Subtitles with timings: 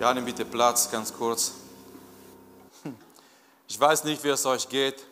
[0.00, 1.54] Ja, nimm bitte Platz, ganz kurz.
[3.66, 5.04] Ich weiß nicht, wie es euch geht,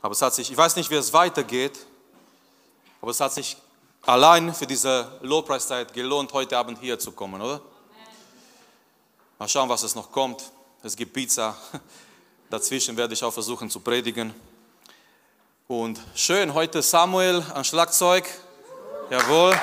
[0.00, 1.78] aber es hat sich, ich weiß nicht, wie es weitergeht,
[3.02, 3.58] aber es hat sich
[4.06, 7.60] allein für diese Lobpreiszeit gelohnt, heute Abend hier zu kommen, oder?
[9.38, 10.50] Mal schauen, was es noch kommt.
[10.82, 11.54] Es gibt Pizza.
[12.50, 14.34] Dazwischen werde ich auch versuchen zu predigen.
[15.68, 18.24] Und schön, heute Samuel an Schlagzeug.
[19.10, 19.54] Jawohl.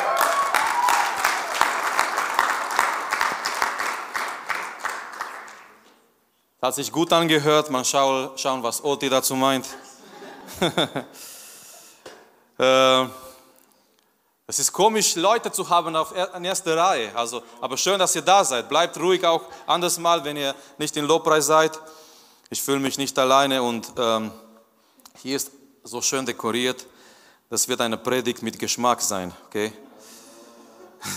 [6.64, 7.70] Hat sich gut angehört.
[7.70, 9.68] Mal schauen, was Oti dazu meint.
[12.58, 13.04] äh,
[14.48, 17.14] es ist komisch, Leute zu haben auf in erster Reihe.
[17.18, 18.70] Also, aber schön, dass ihr da seid.
[18.70, 21.78] Bleibt ruhig auch anders mal, wenn ihr nicht in Lobpreis seid.
[22.50, 24.32] Ich fühle mich nicht alleine und ähm,
[25.22, 25.52] hier ist
[25.84, 26.86] so schön dekoriert.
[27.50, 29.34] Das wird eine Predigt mit Geschmack sein.
[29.48, 29.74] Okay?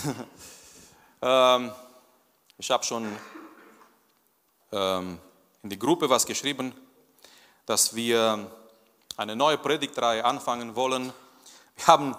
[1.21, 1.71] ähm,
[2.57, 3.15] ich habe schon
[4.73, 5.19] ähm,
[5.63, 6.73] in die Gruppe was geschrieben,
[7.65, 8.49] dass wir
[9.17, 11.11] eine neue Predigtreihe anfangen wollen.
[11.75, 12.15] Wir haben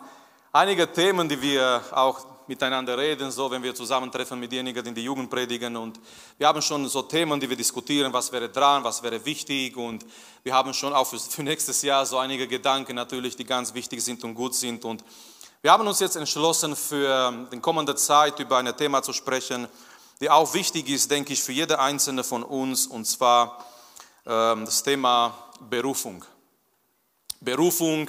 [0.53, 4.95] einige Themen, die wir auch miteinander reden, so wenn wir zusammentreffen mit denjenigen, die in
[4.95, 5.77] die Jugend predigen.
[5.77, 6.01] Und
[6.39, 9.77] wir haben schon so Themen, die wir diskutieren, was wäre dran, was wäre wichtig.
[9.77, 10.05] Und
[10.43, 14.25] wir haben schon auch für, nächstes Jahr so einige Gedanken natürlich, die ganz wichtig sind
[14.25, 14.85] und gut sind.
[14.85, 15.05] Und
[15.61, 19.69] wir haben uns jetzt entschlossen, für die kommende Zeit über ein Thema zu sprechen,
[20.21, 23.65] die auch wichtig ist, denke ich, für jede einzelne von uns, und zwar
[24.27, 26.25] ähm, das Thema Berufung.
[27.41, 28.09] Berufung,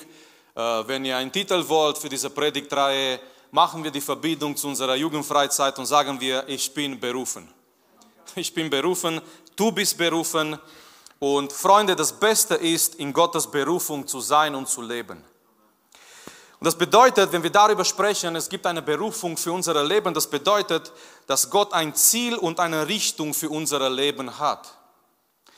[0.55, 3.19] äh, wenn ihr einen Titel wollt für diese Predigtreihe,
[3.51, 7.47] machen wir die Verbindung zu unserer Jugendfreizeit und sagen wir, ich bin berufen.
[8.35, 9.21] Ich bin berufen,
[9.55, 10.57] du bist berufen.
[11.17, 15.23] Und Freunde, das Beste ist, in Gottes Berufung zu sein und zu leben.
[16.59, 20.27] Und das bedeutet, wenn wir darüber sprechen, es gibt eine Berufung für unser Leben, das
[20.27, 20.91] bedeutet,
[21.25, 24.75] dass Gott ein Ziel und eine Richtung für unser Leben hat.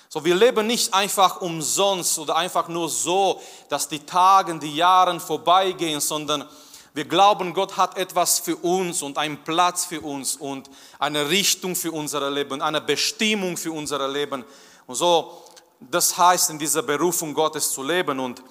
[0.10, 5.20] So, wir leben nicht einfach umsonst oder einfach nur so, dass die Tage, die Jahre
[5.20, 6.46] vorbeigehen, sondern
[6.94, 10.70] wir glauben, Gott hat etwas für uns und einen Platz für uns und
[11.00, 14.44] eine Richtung für unser Leben, eine Bestimmung für unser Leben.
[14.86, 15.46] Und so,
[15.80, 18.20] das heißt, in dieser Berufung Gottes zu leben.
[18.20, 18.44] Und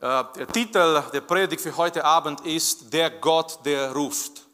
[0.00, 4.46] der Titel der Predigt für heute Abend ist Der Gott, der ruft.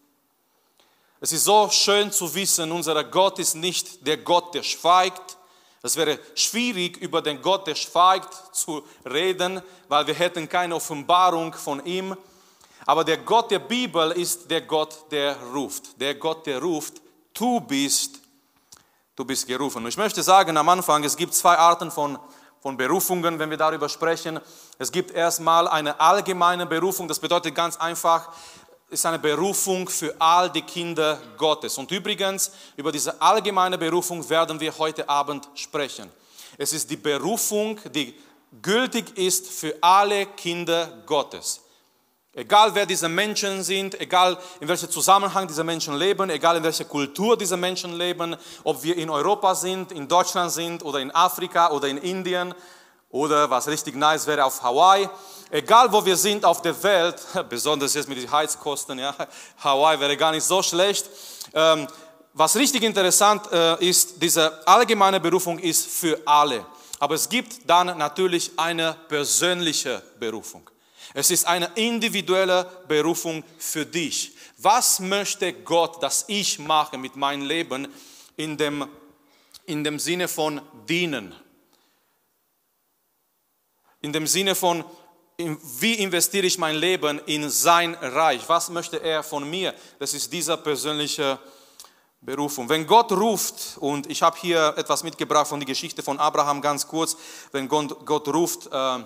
[1.21, 5.37] Es ist so schön zu wissen, unser Gott ist nicht der Gott, der schweigt.
[5.83, 11.53] Es wäre schwierig, über den Gott, der schweigt, zu reden, weil wir hätten keine Offenbarung
[11.53, 12.17] von ihm.
[12.85, 16.01] Aber der Gott der Bibel ist der Gott, der ruft.
[16.01, 16.95] Der Gott, der ruft,
[17.33, 18.17] du bist,
[19.15, 19.85] du bist gerufen.
[19.85, 22.19] Und ich möchte sagen am Anfang, es gibt zwei Arten von
[22.66, 24.41] von Berufungen, wenn wir darüber sprechen.
[24.77, 28.28] Es gibt erstmal eine allgemeine Berufung, das bedeutet ganz einfach,
[28.91, 31.78] ist eine Berufung für all die Kinder Gottes.
[31.78, 36.10] Und übrigens, über diese allgemeine Berufung werden wir heute Abend sprechen.
[36.59, 38.16] Es ist die Berufung, die
[38.60, 41.60] gültig ist für alle Kinder Gottes.
[42.39, 46.85] Egal wer diese Menschen sind, egal in welchem Zusammenhang diese Menschen leben, egal in welcher
[46.85, 51.71] Kultur diese Menschen leben, ob wir in Europa sind, in Deutschland sind oder in Afrika
[51.71, 52.55] oder in Indien
[53.09, 55.09] oder was richtig nice wäre auf Hawaii.
[55.51, 57.17] Egal wo wir sind auf der Welt,
[57.49, 59.15] besonders jetzt mit den Heizkosten, ja,
[59.65, 61.09] Hawaii wäre gar nicht so schlecht.
[61.55, 61.87] Ähm,
[62.35, 66.67] was richtig interessant äh, ist, diese allgemeine Berufung ist für alle.
[66.99, 70.69] Aber es gibt dann natürlich eine persönliche Berufung.
[71.19, 74.32] Es ist eine individuelle Berufung für dich.
[74.59, 77.88] Was möchte Gott, dass ich mache mit meinem Leben
[78.37, 78.87] in dem,
[79.65, 81.34] in dem Sinne von dienen?
[84.03, 84.84] In dem Sinne von,
[85.38, 88.43] wie investiere ich mein Leben in sein Reich?
[88.47, 89.75] Was möchte er von mir?
[89.99, 91.38] Das ist dieser persönliche
[92.21, 92.69] Berufung.
[92.69, 96.87] Wenn Gott ruft, und ich habe hier etwas mitgebracht von der Geschichte von Abraham ganz
[96.87, 97.16] kurz,
[97.53, 98.99] wenn Gott, Gott ruft, äh,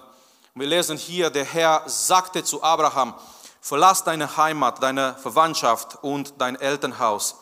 [0.54, 3.14] wir lesen hier, der Herr sagte zu Abraham,
[3.60, 7.36] verlass deine Heimat, deine Verwandtschaft und dein Elternhaus.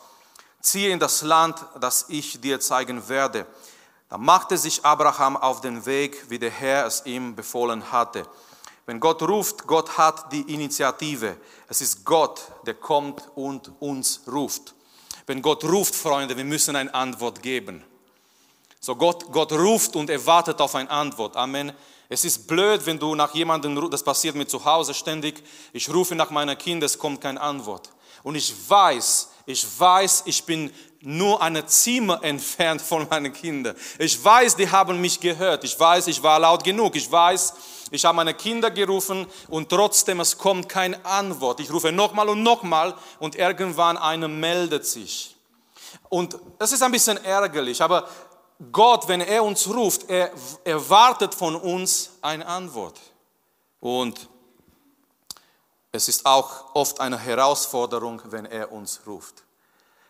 [0.61, 3.45] Ziehe in das Land, das ich dir zeigen werde.
[4.09, 8.25] Da machte sich Abraham auf den Weg, wie der Herr es ihm befohlen hatte.
[8.85, 11.37] Wenn Gott ruft, Gott hat die Initiative.
[11.67, 14.73] Es ist Gott, der kommt und uns ruft.
[15.27, 17.83] Wenn Gott ruft, Freunde, wir müssen eine Antwort geben.
[18.79, 21.35] So Gott, Gott ruft und er wartet auf eine Antwort.
[21.35, 21.71] Amen.
[22.11, 26.15] Es ist blöd, wenn du nach jemandem, das passiert mir zu Hause ständig, ich rufe
[26.15, 27.91] nach meiner Kind, es kommt keine Antwort.
[28.23, 30.71] Und ich weiß, ich weiß, ich bin
[31.01, 33.75] nur eine Zimmer entfernt von meinen Kindern.
[33.99, 35.63] Ich weiß, die haben mich gehört.
[35.63, 36.95] Ich weiß, ich war laut genug.
[36.95, 37.53] Ich weiß,
[37.91, 41.59] ich habe meine Kinder gerufen und trotzdem es kommt keine Antwort.
[41.59, 45.35] Ich rufe nochmal und nochmal und irgendwann eine meldet sich.
[46.09, 48.07] Und das ist ein bisschen ärgerlich, aber
[48.71, 50.31] Gott, wenn er uns ruft, er
[50.65, 52.99] erwartet von uns eine Antwort.
[53.79, 54.27] Und
[55.91, 59.43] es ist auch oft eine Herausforderung, wenn er uns ruft.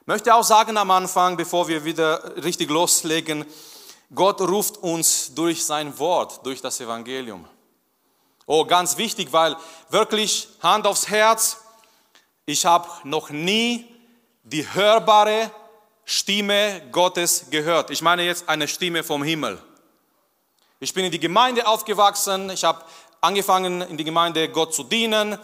[0.01, 3.45] Ich möchte auch sagen am Anfang, bevor wir wieder richtig loslegen,
[4.13, 7.47] Gott ruft uns durch sein Wort, durch das Evangelium.
[8.47, 9.55] Oh, ganz wichtig, weil
[9.89, 11.57] wirklich Hand aufs Herz,
[12.47, 13.85] ich habe noch nie
[14.41, 15.51] die hörbare
[16.11, 17.91] Stimme Gottes gehört.
[17.91, 19.61] Ich meine jetzt eine Stimme vom Himmel.
[20.79, 22.83] Ich bin in die Gemeinde aufgewachsen, ich habe
[23.21, 25.37] angefangen in die Gemeinde Gott zu dienen.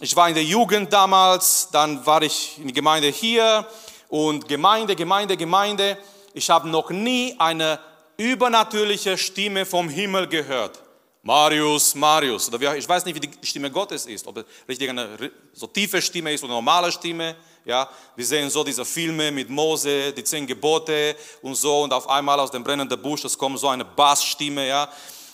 [0.00, 3.68] Ich war in der Jugend damals, dann war ich in die Gemeinde hier
[4.08, 5.98] und Gemeinde, Gemeinde, Gemeinde.
[6.32, 7.78] Ich habe noch nie eine
[8.16, 10.80] übernatürliche Stimme vom Himmel gehört.
[11.24, 12.50] Marius, Marius.
[12.76, 16.32] Ich weiß nicht, wie die Stimme Gottes ist, ob es richtig eine so tiefe Stimme
[16.32, 17.36] ist oder eine normale Stimme.
[17.66, 22.08] Ja, wir sehen so diese Filme mit Mose, die zehn Gebote und so und auf
[22.08, 24.88] einmal aus dem brennenden Busch, es kommt so eine Bassstimme, ja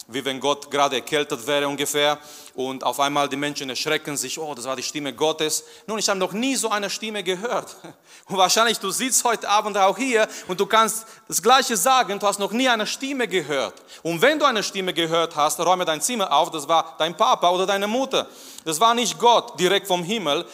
[0.09, 2.19] wie wenn Gott gerade erkältet wäre ungefähr.
[2.55, 5.65] Und auf einmal die Menschen erschrecken sich, oh, das war die Stimme Gottes.
[5.87, 7.77] Nun, ich habe noch nie so eine Stimme gehört.
[8.29, 12.27] Und wahrscheinlich du sitzt heute Abend auch hier und du kannst das Gleiche sagen, du
[12.27, 13.75] hast noch nie eine Stimme gehört.
[14.03, 17.51] Und wenn du eine Stimme gehört hast, räume dein Zimmer auf, das war dein Papa
[17.51, 18.29] oder deine Mutter.
[18.65, 20.47] Das war nicht Gott direkt vom Himmel.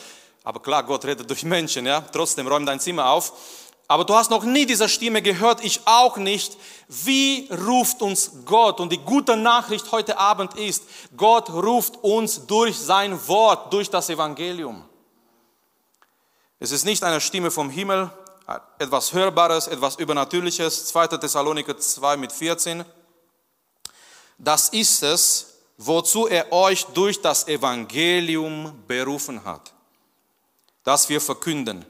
[0.49, 2.01] Aber klar, Gott redet durch Menschen, ja.
[2.01, 3.33] Trotzdem räume dein Zimmer auf
[3.91, 6.59] aber du hast noch nie diese Stimme gehört, ich auch nicht.
[6.89, 8.81] Wie ruft uns Gott?
[8.81, 10.85] Und die gute Nachricht heute Abend ist,
[11.17, 14.85] Gott ruft uns durch sein Wort, durch das Evangelium.
[16.61, 18.11] Es ist nicht eine Stimme vom Himmel,
[18.79, 20.87] etwas Hörbares, etwas Übernatürliches.
[20.89, 21.07] 2.
[21.07, 22.85] Thessaloniker 2 mit 14.
[24.37, 29.73] Das ist es, wozu er euch durch das Evangelium berufen hat,
[30.89, 31.85] das wir verkünden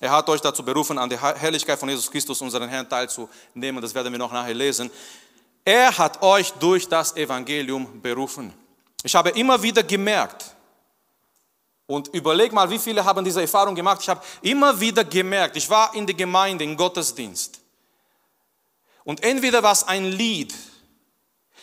[0.00, 3.82] er hat euch dazu berufen, an der Herrlichkeit von Jesus Christus, unseren Herrn, teilzunehmen.
[3.82, 4.90] Das werden wir noch nachher lesen.
[5.64, 8.54] Er hat euch durch das Evangelium berufen.
[9.02, 10.54] Ich habe immer wieder gemerkt,
[11.86, 14.00] und überleg mal, wie viele haben diese Erfahrung gemacht.
[14.02, 17.60] Ich habe immer wieder gemerkt, ich war in der Gemeinde, im Gottesdienst.
[19.04, 20.54] Und entweder war es ein Lied,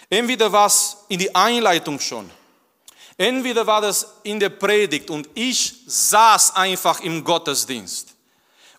[0.09, 2.31] entweder war es in die Einleitung schon,
[3.17, 8.15] entweder war das in der Predigt und ich saß einfach im Gottesdienst.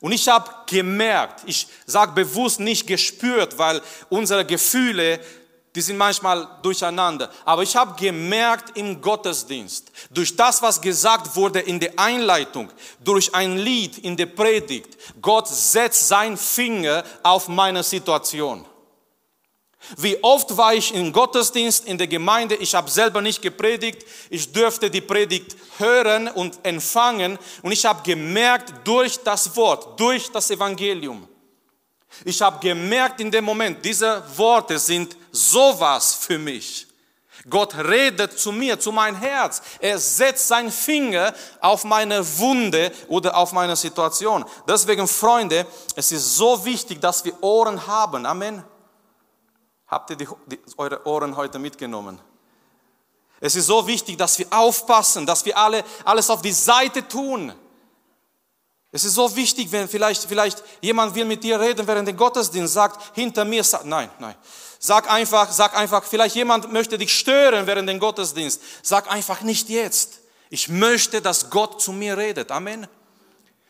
[0.00, 5.21] Und ich habe gemerkt, ich sage bewusst nicht gespürt, weil unsere Gefühle,
[5.75, 7.31] die sind manchmal durcheinander.
[7.44, 12.71] Aber ich habe gemerkt im Gottesdienst, durch das, was gesagt wurde in der Einleitung,
[13.03, 18.65] durch ein Lied in der Predigt, Gott setzt sein Finger auf meine Situation.
[19.97, 24.53] Wie oft war ich im Gottesdienst, in der Gemeinde, ich habe selber nicht gepredigt, ich
[24.53, 30.50] dürfte die Predigt hören und empfangen und ich habe gemerkt durch das Wort, durch das
[30.50, 31.29] Evangelium.
[32.25, 36.87] Ich habe gemerkt in dem Moment, diese Worte sind sowas für mich.
[37.49, 39.62] Gott redet zu mir, zu meinem Herz.
[39.79, 44.44] Er setzt seinen Finger auf meine Wunde oder auf meine Situation.
[44.67, 48.27] Deswegen, Freunde, es ist so wichtig, dass wir Ohren haben.
[48.27, 48.65] Amen.
[49.88, 52.21] Habt ihr die, die, eure Ohren heute mitgenommen?
[53.41, 57.53] Es ist so wichtig, dass wir aufpassen, dass wir alle alles auf die Seite tun.
[58.93, 62.73] Es ist so wichtig, wenn vielleicht, vielleicht jemand will mit dir reden während dem Gottesdienst,
[62.73, 64.35] sagt hinter mir, sag, nein, nein.
[64.78, 68.61] Sag einfach, sag einfach, vielleicht jemand möchte dich stören während dem Gottesdienst.
[68.83, 70.21] Sag einfach nicht jetzt.
[70.49, 72.50] Ich möchte, dass Gott zu mir redet.
[72.50, 72.87] Amen.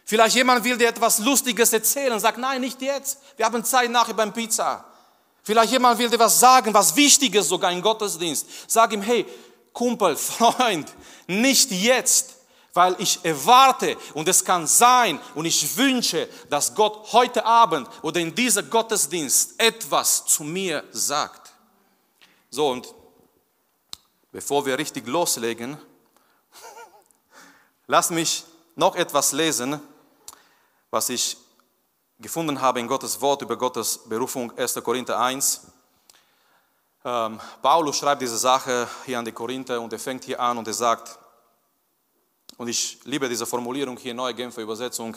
[0.04, 2.20] Vielleicht jemand will dir etwas Lustiges erzählen.
[2.20, 3.18] Sag nein, nicht jetzt.
[3.36, 4.84] Wir haben Zeit nachher beim Pizza.
[5.46, 8.48] Vielleicht jemand will dir was sagen, was Wichtiges sogar im Gottesdienst.
[8.66, 9.24] Sag ihm, hey,
[9.72, 10.92] Kumpel, Freund,
[11.28, 12.34] nicht jetzt,
[12.74, 18.18] weil ich erwarte und es kann sein und ich wünsche, dass Gott heute Abend oder
[18.18, 21.52] in diesem Gottesdienst etwas zu mir sagt.
[22.50, 22.92] So, und
[24.32, 25.78] bevor wir richtig loslegen,
[27.86, 28.42] lass mich
[28.74, 29.78] noch etwas lesen,
[30.90, 31.36] was ich
[32.18, 34.74] gefunden habe in Gottes Wort über Gottes Berufung, 1.
[34.82, 35.62] Korinther 1.
[37.04, 40.66] Ähm, Paulus schreibt diese Sache hier an die Korinther und er fängt hier an und
[40.66, 41.18] er sagt,
[42.56, 45.16] und ich liebe diese Formulierung hier, neue Genfer Übersetzung,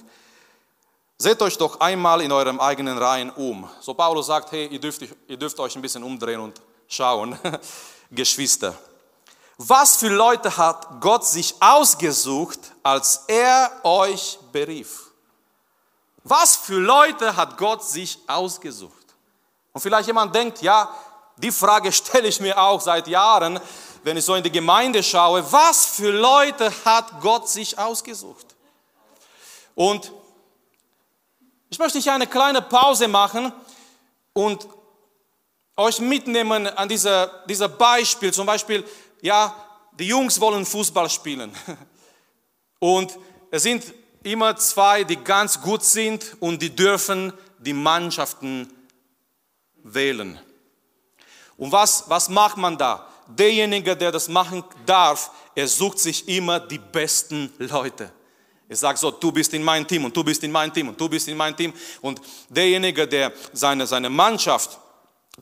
[1.18, 3.70] seht euch doch einmal in eurem eigenen Reihen um.
[3.80, 7.38] So Paulus sagt, hey, ihr dürft, ihr dürft euch ein bisschen umdrehen und schauen,
[8.12, 8.78] Geschwister.
[9.58, 15.09] Was für Leute hat Gott sich ausgesucht, als er euch berief?
[16.30, 18.94] Was für Leute hat Gott sich ausgesucht?
[19.74, 20.94] Und vielleicht jemand denkt, ja,
[21.38, 23.60] die Frage stelle ich mir auch seit Jahren,
[24.04, 25.52] wenn ich so in die Gemeinde schaue.
[25.52, 28.46] Was für Leute hat Gott sich ausgesucht?
[29.76, 30.12] Und
[31.72, 33.54] Ich möchte hier eine kleine Pause machen
[34.34, 34.68] und
[35.78, 38.34] euch mitnehmen an dieser, dieser Beispiel.
[38.34, 38.84] Zum Beispiel,
[39.22, 39.56] ja,
[39.94, 41.56] die Jungs wollen Fußball spielen.
[42.80, 43.18] Und
[43.52, 43.84] es sind
[44.24, 48.72] immer zwei, die ganz gut sind und die dürfen die Mannschaften
[49.84, 50.40] wählen.
[51.58, 53.08] Und was, was macht man da?
[53.28, 58.12] Derjenige, der das machen darf, er sucht sich immer die besten Leute.
[58.68, 61.00] Er sagt so, du bist in mein Team und du bist in mein Team und
[61.00, 61.74] du bist in mein Team.
[62.02, 64.78] Und derjenige, der seine, seine Mannschaft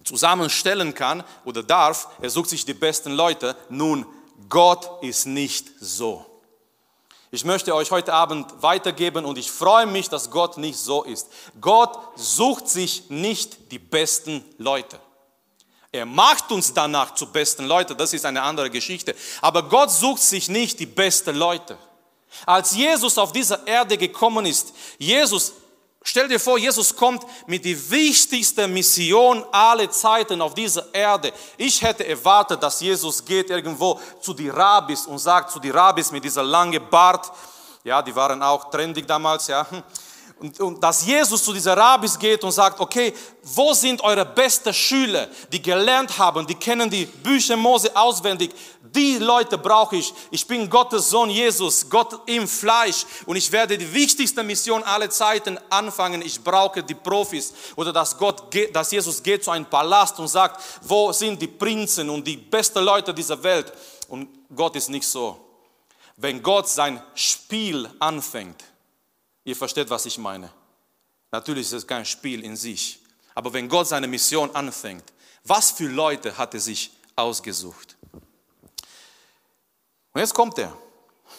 [0.04, 3.56] zusammenstellen kann oder darf, er sucht sich die besten Leute.
[3.70, 4.06] Nun,
[4.50, 6.26] Gott ist nicht so.
[7.30, 11.28] Ich möchte euch heute Abend weitergeben und ich freue mich, dass Gott nicht so ist.
[11.60, 14.98] Gott sucht sich nicht die besten Leute.
[15.92, 19.16] Er macht uns danach zu besten Leuten, das ist eine andere Geschichte.
[19.42, 21.78] Aber Gott sucht sich nicht die besten Leute.
[22.46, 25.54] Als Jesus auf dieser Erde gekommen ist, Jesus
[26.10, 31.34] Stell dir vor, Jesus kommt mit die wichtigste Mission aller Zeiten auf dieser Erde.
[31.58, 36.10] Ich hätte erwartet, dass Jesus geht irgendwo zu die Rabbis und sagt zu die Rabbis
[36.10, 37.30] mit dieser lange Bart,
[37.84, 39.68] ja, die waren auch trendig damals, ja,
[40.40, 44.74] und, und dass Jesus zu dieser Rabbis geht und sagt, okay, wo sind eure besten
[44.74, 48.52] Schüler, die gelernt haben, die kennen die Bücher Mose auswendig.
[48.82, 50.14] Die Leute brauche ich.
[50.32, 53.06] Ich bin Gottes Sohn Jesus, Gott im Fleisch.
[53.26, 56.22] Und ich werde die wichtigste Mission aller Zeiten anfangen.
[56.22, 57.54] Ich brauche die Profis.
[57.76, 61.48] Oder dass, Gott geht, dass Jesus geht zu einem Palast und sagt, wo sind die
[61.48, 63.74] Prinzen und die besten Leute dieser Welt.
[64.08, 65.38] Und Gott ist nicht so.
[66.16, 68.64] Wenn Gott sein Spiel anfängt,
[69.48, 70.52] Ihr versteht, was ich meine.
[71.32, 73.00] Natürlich ist es kein Spiel in sich.
[73.34, 75.06] Aber wenn Gott seine Mission anfängt,
[75.46, 77.96] was für Leute hat er sich ausgesucht?
[80.12, 80.78] Und jetzt kommt er.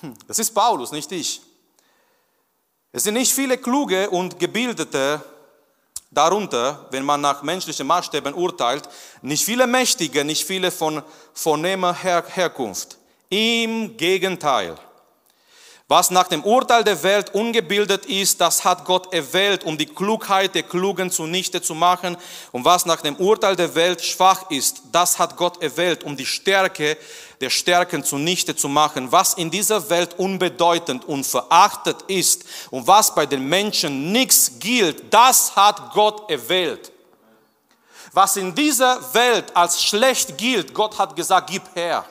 [0.00, 1.42] Hm, das ist Paulus, nicht ich.
[2.92, 5.22] Es sind nicht viele kluge und gebildete
[6.10, 8.88] darunter, wenn man nach menschlichen Maßstäben urteilt,
[9.20, 11.02] nicht viele Mächtige, nicht viele von
[11.34, 12.96] vornehmer Her Herkunft.
[13.28, 14.78] Im Gegenteil.
[15.90, 20.54] Was nach dem Urteil der Welt ungebildet ist, das hat Gott erwählt, um die Klugheit
[20.54, 22.18] der Klugen zunichte zu machen.
[22.52, 26.26] Und was nach dem Urteil der Welt schwach ist, das hat Gott erwählt, um die
[26.26, 26.99] Stärke
[27.40, 29.11] der Stärken zunichte zu machen.
[29.11, 35.11] Was in dieser Welt unbedeutend und verachtet ist und was bei den Menschen nichts gilt,
[35.11, 36.92] das hat Gott erwählt.
[38.12, 42.04] Was in dieser Welt als schlecht gilt, Gott hat gesagt, gib her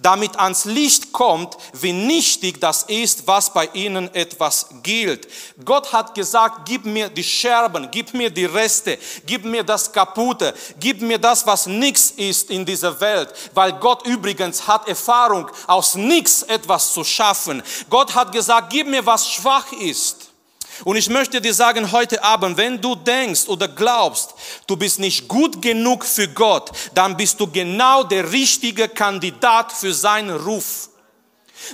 [0.00, 5.28] damit ans Licht kommt, wie nichtig das ist, was bei ihnen etwas gilt.
[5.64, 10.54] Gott hat gesagt, gib mir die Scherben, gib mir die Reste, gib mir das Kaputte,
[10.80, 15.94] gib mir das, was nichts ist in dieser Welt, weil Gott übrigens hat Erfahrung, aus
[15.94, 17.62] nichts etwas zu schaffen.
[17.90, 20.33] Gott hat gesagt, gib mir, was schwach ist.
[20.82, 24.34] Und ich möchte dir sagen heute Abend, wenn du denkst oder glaubst,
[24.66, 29.94] du bist nicht gut genug für Gott, dann bist du genau der richtige Kandidat für
[29.94, 30.88] seinen Ruf.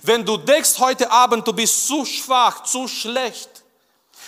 [0.02, 3.48] Wenn du denkst heute Abend, du bist zu schwach, zu schlecht,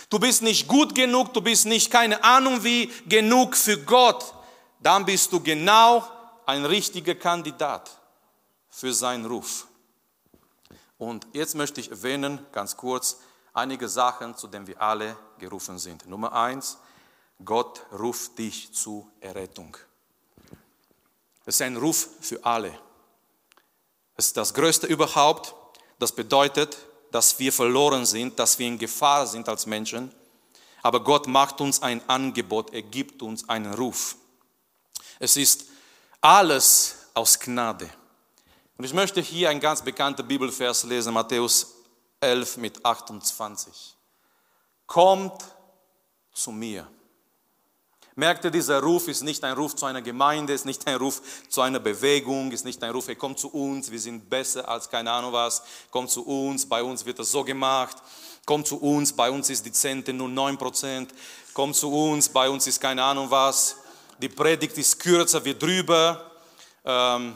[0.09, 4.33] du bist nicht gut genug, du bist nicht keine Ahnung wie genug für Gott,
[4.81, 6.05] dann bist du genau
[6.47, 7.91] ein richtiger Kandidat
[8.71, 9.67] für seinen Ruf.
[10.99, 13.19] Und jetzt möchte ich erwähnen, ganz kurz,
[13.53, 16.07] einige Sachen, zu denen wir alle gerufen sind.
[16.07, 16.79] Nummer eins,
[17.45, 19.77] Gott ruft dich zur Errettung.
[21.45, 22.79] Es ist ein Ruf für alle.
[24.17, 25.55] Es ist das Größte überhaupt.
[25.99, 26.77] Das bedeutet,
[27.11, 30.13] dass wir verloren sind, dass wir in Gefahr sind als Menschen.
[30.83, 34.17] Aber Gott macht uns ein Angebot, er gibt uns einen Ruf.
[35.19, 35.67] Es ist
[36.21, 37.89] alles aus Gnade.
[38.77, 41.82] Und ich möchte hier ein ganz bekannter Bibelvers lesen, Matthäus
[42.23, 43.97] 11 mit 28.
[44.87, 45.45] Kommt
[46.33, 46.87] zu mir.
[48.15, 51.23] Merkt ihr, dieser Ruf ist nicht ein Ruf zu einer Gemeinde, ist nicht ein Ruf
[51.49, 54.89] zu einer Bewegung, ist nicht ein Ruf, hey, kommt zu uns, wir sind besser als
[54.89, 57.97] keine Ahnung was, kommt zu uns, bei uns wird das so gemacht,
[58.45, 61.09] kommt zu uns, bei uns ist die Zente nur 9%,
[61.55, 63.77] kommt zu uns, bei uns ist keine Ahnung was,
[64.19, 66.31] die Predigt ist kürzer, wir drüber,
[66.85, 67.35] ähm,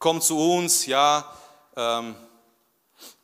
[0.00, 1.32] kommt zu uns, ja,
[1.76, 2.16] ähm,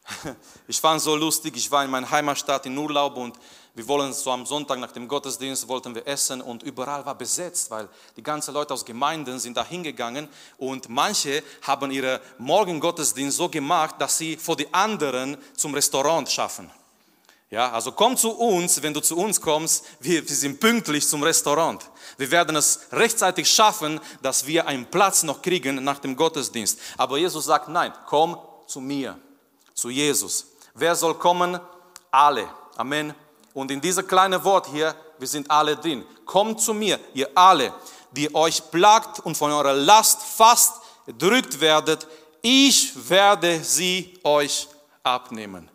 [0.68, 3.36] Ich fand so lustig, ich war in meiner Heimatstadt in Urlaub und
[3.74, 7.70] wir wollen so am Sonntag nach dem Gottesdienst wollten wir essen und überall war besetzt,
[7.70, 13.48] weil die ganzen Leute aus Gemeinden sind da hingegangen und manche haben ihre Morgengottesdienst so
[13.48, 16.70] gemacht, dass sie vor die anderen zum Restaurant schaffen.
[17.50, 21.22] Ja, also komm zu uns, wenn du zu uns kommst, wir, wir sind pünktlich zum
[21.22, 21.88] Restaurant.
[22.18, 26.78] Wir werden es rechtzeitig schaffen, dass wir einen Platz noch kriegen nach dem Gottesdienst.
[26.98, 28.36] Aber Jesus sagt, nein, komm
[28.66, 29.18] zu mir
[29.78, 30.46] zu Jesus.
[30.74, 31.60] Wer soll kommen?
[32.10, 32.48] Alle.
[32.76, 33.14] Amen.
[33.54, 36.04] Und in diesem kleinen Wort hier, wir sind alle drin.
[36.24, 37.72] Kommt zu mir, ihr alle,
[38.10, 42.08] die euch plagt und von eurer Last fast erdrückt werdet,
[42.42, 44.68] ich werde sie euch
[45.04, 45.70] abnehmen.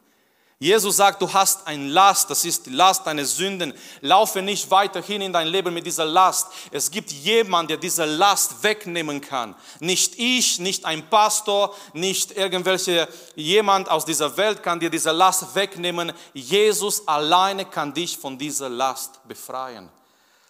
[0.60, 3.74] Jesus sagt, du hast ein Last, das ist die Last deiner Sünden.
[4.00, 6.48] Laufe nicht weiterhin in dein Leben mit dieser Last.
[6.72, 9.56] Es gibt jemanden, der diese Last wegnehmen kann.
[9.82, 15.54] Nicht ich, nicht ein Pastor, nicht irgendwelche jemand aus dieser Welt kann dir diese Last
[15.54, 16.14] wegnehmen.
[16.34, 19.90] Jesus alleine kann dich von dieser Last befreien.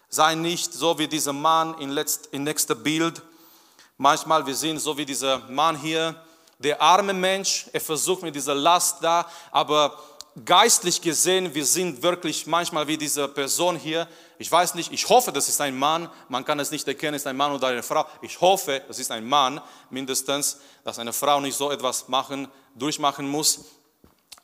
[0.09, 3.21] Sei nicht so wie dieser Mann im nächsten Bild.
[3.97, 6.15] Manchmal wir sehen so wie dieser Mann hier,
[6.59, 9.97] der arme Mensch, er versucht mit dieser Last da, aber
[10.45, 14.07] geistlich gesehen, wir sind wirklich manchmal wie diese Person hier.
[14.39, 16.09] Ich weiß nicht, ich hoffe, das ist ein Mann.
[16.27, 18.05] Man kann es nicht erkennen, ist ein Mann oder eine Frau.
[18.21, 23.27] Ich hoffe, das ist ein Mann, mindestens, dass eine Frau nicht so etwas machen, durchmachen
[23.29, 23.65] muss.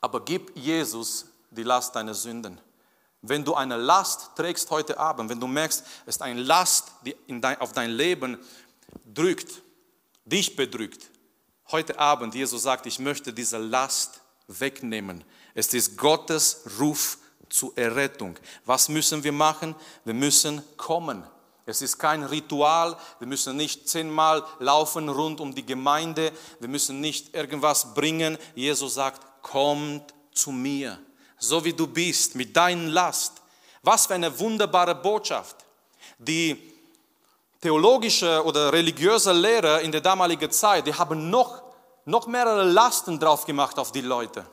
[0.01, 2.61] Aber gib Jesus die Last deiner Sünden.
[3.21, 7.15] Wenn du eine Last trägst heute Abend, wenn du merkst, es ist eine Last, die
[7.27, 8.37] dein, auf dein Leben
[9.05, 9.61] drückt,
[10.23, 11.09] dich bedrückt,
[11.71, 15.23] heute Abend, Jesus sagt, ich möchte diese Last wegnehmen.
[15.53, 17.17] Es ist Gottes Ruf
[17.49, 18.37] zur Errettung.
[18.65, 19.75] Was müssen wir machen?
[20.05, 21.23] Wir müssen kommen.
[21.65, 22.97] Es ist kein Ritual.
[23.19, 26.31] Wir müssen nicht zehnmal laufen rund um die Gemeinde.
[26.59, 28.37] Wir müssen nicht irgendwas bringen.
[28.55, 30.99] Jesus sagt, kommt zu mir,
[31.37, 33.41] so wie du bist, mit deinen Last.
[33.83, 35.57] Was für eine wunderbare Botschaft.
[36.17, 36.68] Die
[37.61, 41.61] theologische oder religiöse Lehrer in der damaligen Zeit, die haben noch,
[42.05, 44.45] noch mehrere Lasten drauf gemacht auf die Leute.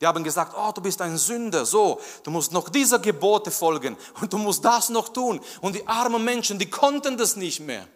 [0.00, 3.96] Die haben gesagt, oh, du bist ein Sünder, so, du musst noch dieser Gebote folgen
[4.20, 5.40] und du musst das noch tun.
[5.60, 7.86] Und die armen Menschen, die konnten das nicht mehr.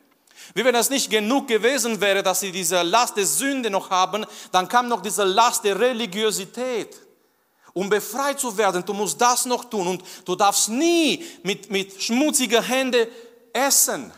[0.55, 4.25] Wie wenn es nicht genug gewesen wäre, dass sie diese Last der Sünde noch haben,
[4.53, 6.97] dann kam noch diese Last der Religiosität.
[7.73, 12.01] Um befreit zu werden, du musst das noch tun und du darfst nie mit, mit
[12.01, 13.09] schmutziger Hände
[13.53, 14.13] essen.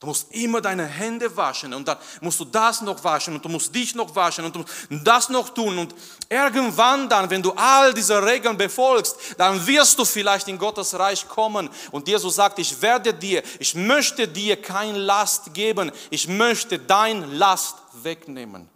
[0.00, 3.48] Du musst immer deine Hände waschen und dann musst du das noch waschen und du
[3.48, 5.76] musst dich noch waschen und du musst das noch tun.
[5.76, 5.92] Und
[6.28, 11.26] irgendwann dann, wenn du all diese Regeln befolgst, dann wirst du vielleicht in Gottes Reich
[11.26, 11.68] kommen.
[11.90, 17.32] Und Jesus sagt, ich werde dir, ich möchte dir kein Last geben, ich möchte dein
[17.32, 18.68] Last wegnehmen.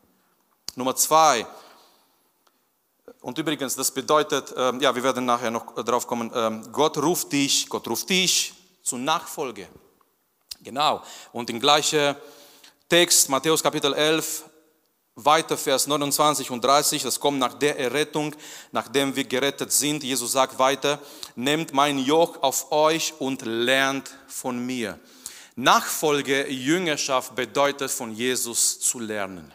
[0.74, 1.46] Nummer zwei.
[3.20, 7.30] Und übrigens, das bedeutet, ähm, ja, wir werden nachher noch drauf kommen, ähm, Gott ruft
[7.30, 9.68] dich, Gott ruft dich zur Nachfolge.
[10.62, 11.03] Genau.
[11.33, 12.14] Und im gleichen
[12.88, 14.44] Text, Matthäus Kapitel 11,
[15.16, 18.35] weiter Vers 29 und 30, das kommt nach der Errettung,
[18.70, 20.05] nachdem wir gerettet sind.
[20.05, 21.01] Jesus sagt weiter,
[21.35, 25.01] nehmt mein Joch auf euch und lernt von mir.
[25.57, 29.53] Nachfolge, Jüngerschaft bedeutet von Jesus zu lernen.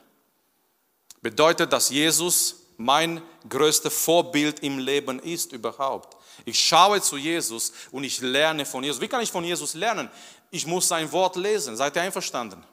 [1.22, 6.17] Bedeutet, dass Jesus mein größtes Vorbild im Leben ist überhaupt.
[6.48, 9.02] Ich schaue zu Jesus und ich lerne von Jesus.
[9.02, 10.10] Wie kann ich von Jesus lernen?
[10.52, 11.76] ich muss sein Wort lesen.
[11.76, 12.64] Seid ihr einverstanden?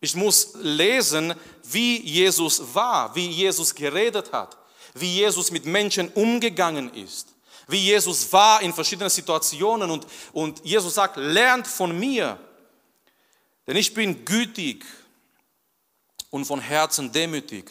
[0.00, 4.56] Ich muss lesen, wie Jesus war, wie Jesus geredet hat,
[4.94, 7.28] wie Jesus mit Menschen umgegangen ist,
[7.68, 9.90] wie Jesus war in verschiedenen Situationen.
[9.90, 12.38] Und, und Jesus sagt, lernt von mir,
[13.66, 14.84] denn ich bin gütig
[16.30, 17.70] und von Herzen demütig.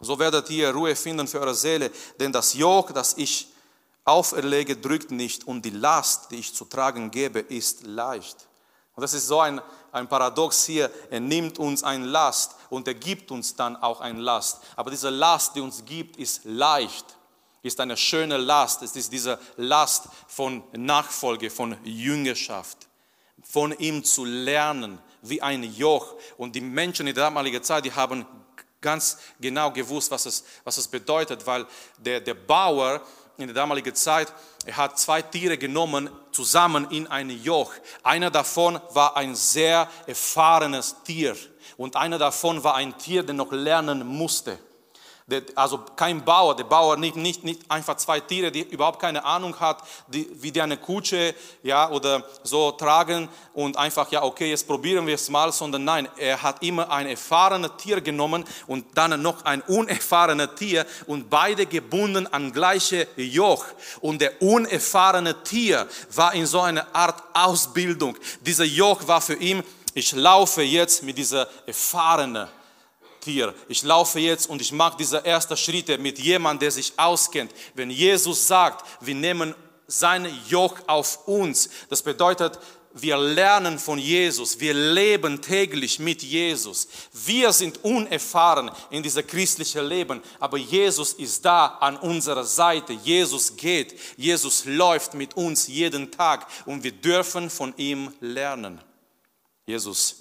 [0.00, 3.51] So werdet ihr Ruhe finden für eure Seele, denn das Joch, das ich
[4.04, 8.48] auferlege, drückt nicht und die Last, die ich zu tragen gebe, ist leicht.
[8.94, 9.60] Und das ist so ein,
[9.90, 10.90] ein Paradox hier.
[11.10, 14.60] Er nimmt uns ein Last und er gibt uns dann auch ein Last.
[14.76, 17.16] Aber diese Last, die uns gibt, ist leicht,
[17.62, 18.82] ist eine schöne Last.
[18.82, 22.88] Es ist diese Last von Nachfolge, von Jüngerschaft,
[23.42, 26.16] von ihm zu lernen, wie ein Joch.
[26.36, 28.26] Und die Menschen in der damaligen Zeit, die haben
[28.82, 33.00] ganz genau gewusst, was es, was es bedeutet, weil der, der Bauer,
[33.36, 34.32] in der damaligen Zeit,
[34.64, 37.72] er hat zwei Tiere genommen, zusammen in ein Joch.
[38.02, 41.36] Einer davon war ein sehr erfahrenes Tier
[41.76, 44.58] und einer davon war ein Tier, der noch lernen musste
[45.54, 49.58] also kein Bauer, der Bauer nicht, nicht, nicht einfach zwei Tiere, die überhaupt keine Ahnung
[49.58, 54.66] hat, die, wie die eine Kutsche ja, oder so tragen und einfach, ja, okay, jetzt
[54.66, 59.20] probieren wir es mal, sondern nein, er hat immer ein erfahrenes Tier genommen und dann
[59.22, 63.64] noch ein unerfahrenes Tier und beide gebunden an gleiche Joch.
[64.00, 68.16] Und der unerfahrene Tier war in so einer Art Ausbildung.
[68.40, 69.62] Dieser Joch war für ihn,
[69.94, 72.48] ich laufe jetzt mit dieser erfahrenen
[73.22, 73.54] Tier.
[73.68, 77.52] Ich laufe jetzt und ich mache diese ersten Schritte mit jemandem, der sich auskennt.
[77.74, 79.54] Wenn Jesus sagt, wir nehmen
[79.86, 82.58] sein Joch auf uns, das bedeutet,
[82.94, 86.88] wir lernen von Jesus, wir leben täglich mit Jesus.
[87.12, 92.92] Wir sind unerfahren in dieser christlichen Leben, aber Jesus ist da an unserer Seite.
[92.92, 98.80] Jesus geht, Jesus läuft mit uns jeden Tag und wir dürfen von ihm lernen.
[99.64, 100.16] Jesus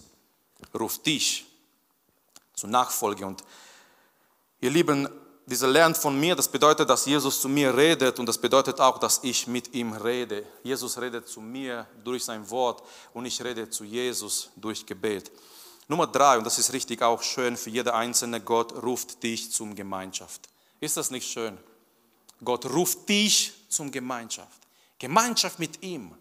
[0.73, 1.50] ruft dich
[2.53, 3.43] zur Nachfolge und
[4.59, 5.07] ihr Lieben,
[5.45, 8.97] dieser lernt von mir, das bedeutet, dass Jesus zu mir redet und das bedeutet auch,
[8.97, 10.45] dass ich mit ihm rede.
[10.63, 12.83] Jesus redet zu mir durch sein Wort
[13.13, 15.31] und ich rede zu Jesus durch Gebet.
[15.87, 19.75] Nummer drei, und das ist richtig auch schön für jede einzelne, Gott ruft dich zum
[19.75, 20.47] Gemeinschaft.
[20.79, 21.57] Ist das nicht schön?
[22.43, 24.61] Gott ruft dich zum Gemeinschaft.
[24.99, 26.15] Gemeinschaft mit ihm.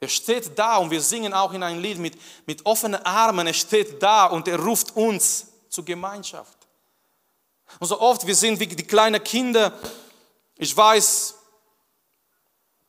[0.00, 3.46] Er steht da und wir singen auch in ein Lied mit, mit offenen Armen.
[3.46, 6.56] Er steht da und er ruft uns zur Gemeinschaft.
[7.80, 9.72] Und so oft, wir sind wie die kleinen Kinder.
[10.56, 11.34] Ich weiß,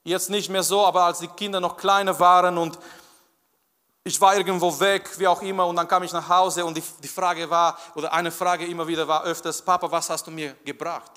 [0.03, 2.77] jetzt nicht mehr so, aber als die Kinder noch kleiner waren und
[4.03, 6.83] ich war irgendwo weg, wie auch immer, und dann kam ich nach Hause und die,
[7.03, 10.55] die Frage war, oder eine Frage immer wieder war öfters, Papa, was hast du mir
[10.65, 11.11] gebracht?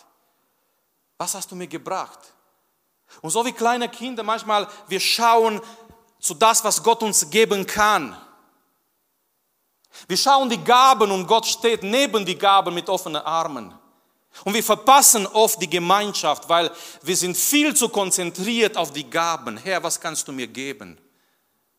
[1.17, 2.19] Was hast du mir gebracht?
[3.21, 5.61] Und so wie kleine Kinder, manchmal, wir schauen
[6.23, 8.17] zu das, was Gott uns geben kann.
[10.07, 13.75] Wir schauen die Gaben und Gott steht neben die Gaben mit offenen Armen.
[14.45, 16.71] Und wir verpassen oft die Gemeinschaft, weil
[17.03, 19.59] wir sind viel zu konzentriert auf die Gaben.
[19.59, 20.97] Herr, was kannst du mir geben?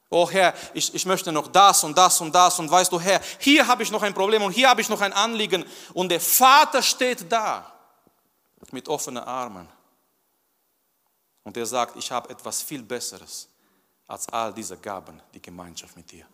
[0.10, 3.19] Oh Herr, ich, ich möchte noch das und das und das und weißt du, Herr,
[3.39, 5.65] hier habe ich noch ein Problem und hier habe ich noch ein Anliegen.
[5.93, 7.71] Und der Vater steht da
[8.71, 9.67] mit offenen Armen.
[11.43, 13.47] Und er sagt, ich habe etwas viel Besseres
[14.13, 16.26] als all diese Gaben, die Gemeinschaft mit dir.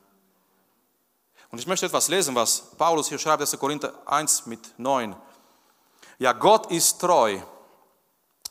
[1.50, 3.58] Und ich möchte etwas lesen, was Paulus hier schreibt, 1.
[3.58, 5.16] Korinther 1 mit 9.
[6.20, 7.40] Ja, Gott ist treu.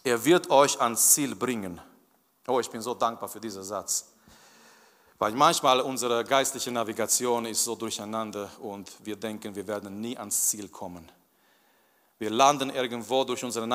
[0.03, 1.81] Er wird euch ans Ziel bringen.
[2.47, 4.13] Oh, ich bin so dankbar für diesen Satz.
[5.19, 10.49] Weil manchmal unsere geistliche Navigation ist so durcheinander und wir denken, wir werden nie ans
[10.49, 11.11] Ziel kommen.
[12.19, 13.69] Wir landen irgendwo durch unsere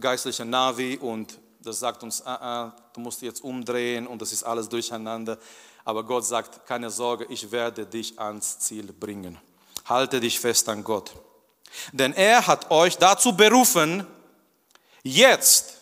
[0.00, 4.42] geistliche Navi und das sagt uns, ah, ah, du musst jetzt umdrehen und das ist
[4.42, 5.38] alles durcheinander.
[5.84, 9.38] Aber Gott sagt, keine Sorge, ich werde dich ans Ziel bringen.
[9.84, 11.12] Halte dich fest an Gott.
[11.92, 14.06] Denn er hat euch dazu berufen,
[15.02, 15.76] jetzt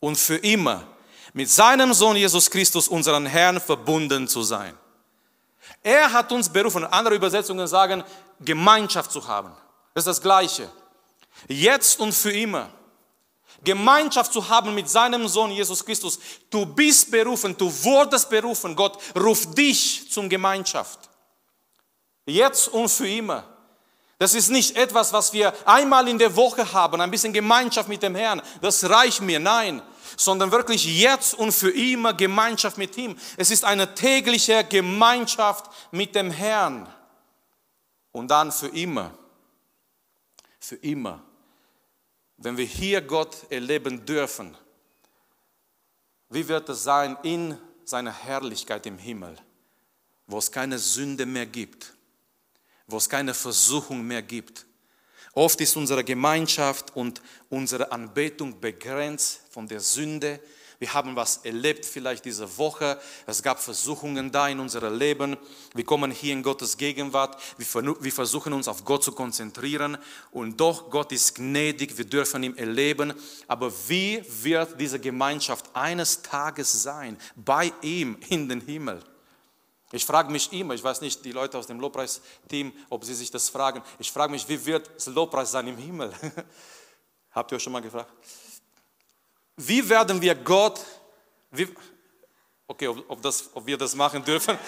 [0.00, 0.84] und für immer
[1.32, 4.74] mit seinem Sohn Jesus Christus, unseren Herrn, verbunden zu sein.
[5.82, 8.02] Er hat uns berufen, andere Übersetzungen sagen,
[8.40, 9.52] Gemeinschaft zu haben.
[9.94, 10.70] Das ist das Gleiche.
[11.48, 12.70] Jetzt und für immer.
[13.64, 16.18] Gemeinschaft zu haben mit seinem Sohn Jesus Christus.
[16.50, 18.76] Du bist berufen, du wurdest berufen.
[18.76, 20.98] Gott ruft dich zum Gemeinschaft.
[22.26, 23.44] Jetzt und für immer.
[24.18, 28.02] Das ist nicht etwas, was wir einmal in der Woche haben, ein bisschen Gemeinschaft mit
[28.02, 28.40] dem Herrn.
[28.62, 29.38] Das reicht mir.
[29.38, 29.82] Nein,
[30.16, 33.18] sondern wirklich jetzt und für immer Gemeinschaft mit ihm.
[33.36, 36.88] Es ist eine tägliche Gemeinschaft mit dem Herrn.
[38.12, 39.10] Und dann für immer.
[40.58, 41.25] Für immer
[42.38, 44.56] wenn wir hier Gott erleben dürfen,
[46.28, 49.36] wie wird es sein in seiner Herrlichkeit im Himmel,
[50.26, 51.94] wo es keine Sünde mehr gibt,
[52.86, 54.66] wo es keine Versuchung mehr gibt.
[55.32, 60.40] Oft ist unsere Gemeinschaft und unsere Anbetung begrenzt von der Sünde,
[60.78, 63.00] wir haben was erlebt vielleicht diese Woche.
[63.26, 65.36] Es gab Versuchungen da in unserem Leben.
[65.74, 67.40] Wir kommen hier in Gottes Gegenwart.
[67.56, 69.96] Wir versuchen uns auf Gott zu konzentrieren.
[70.32, 71.96] Und doch, Gott ist gnädig.
[71.96, 73.14] Wir dürfen ihn erleben.
[73.48, 77.16] Aber wie wird diese Gemeinschaft eines Tages sein?
[77.34, 79.02] Bei ihm in den Himmel.
[79.92, 83.30] Ich frage mich immer, ich weiß nicht, die Leute aus dem Lobpreisteam, ob sie sich
[83.30, 83.82] das fragen.
[83.98, 86.12] Ich frage mich, wie wird das Lobpreis sein im Himmel?
[87.30, 88.12] Habt ihr euch schon mal gefragt?
[89.56, 90.80] Wie werden wir Gott,
[91.50, 91.68] wie,
[92.66, 94.58] okay, ob, ob, das, ob wir das machen dürfen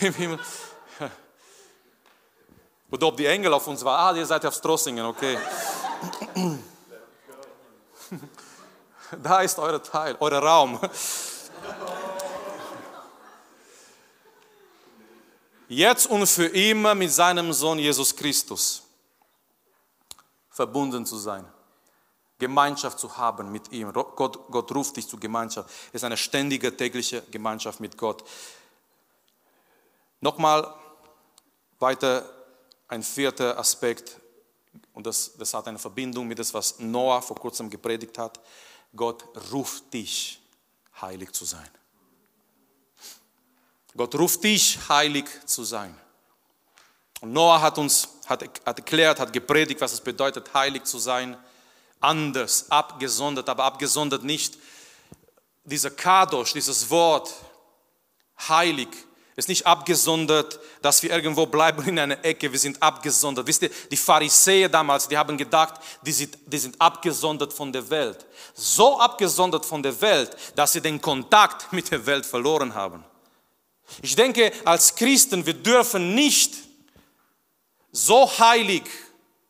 [0.00, 0.40] im Himmel.
[2.90, 4.14] Oder ob die Engel auf uns waren.
[4.14, 5.38] Ah, ihr seid auf Strossingen, okay.
[9.22, 10.80] Da ist euer Teil, euer Raum.
[15.68, 18.82] Jetzt und für immer mit seinem Sohn Jesus Christus
[20.50, 21.46] verbunden zu sein.
[22.42, 23.92] Gemeinschaft zu haben mit ihm.
[23.92, 24.16] Gott,
[24.50, 25.70] Gott ruft dich zur Gemeinschaft.
[25.90, 28.24] Es ist eine ständige tägliche Gemeinschaft mit Gott.
[30.20, 30.74] Nochmal
[31.78, 32.28] weiter
[32.88, 34.18] ein vierter Aspekt,
[34.92, 38.40] und das, das hat eine Verbindung mit dem, was Noah vor kurzem gepredigt hat.
[38.96, 40.40] Gott ruft dich,
[41.00, 41.70] heilig zu sein.
[43.96, 45.96] Gott ruft dich, heilig zu sein.
[47.20, 51.36] Und Noah hat uns hat, hat erklärt, hat gepredigt, was es bedeutet, heilig zu sein
[52.02, 54.58] anders, abgesondert, aber abgesondert nicht
[55.64, 57.32] dieser Kadosh, dieses Wort,
[58.48, 58.88] heilig.
[59.34, 62.52] Ist nicht abgesondert, dass wir irgendwo bleiben in einer Ecke.
[62.52, 63.46] Wir sind abgesondert.
[63.46, 67.88] Wisst ihr, die Pharisäer damals, die haben gedacht, die sind, die sind abgesondert von der
[67.88, 68.26] Welt.
[68.52, 73.04] So abgesondert von der Welt, dass sie den Kontakt mit der Welt verloren haben.
[74.02, 76.54] Ich denke, als Christen, wir dürfen nicht
[77.90, 78.84] so heilig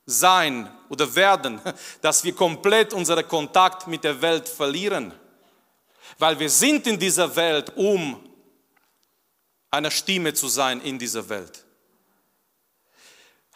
[0.06, 1.58] sein oder werden,
[2.02, 5.14] dass wir komplett unseren Kontakt mit der Welt verlieren.
[6.18, 8.22] Weil wir sind in dieser Welt, um
[9.70, 11.64] eine Stimme zu sein in dieser Welt.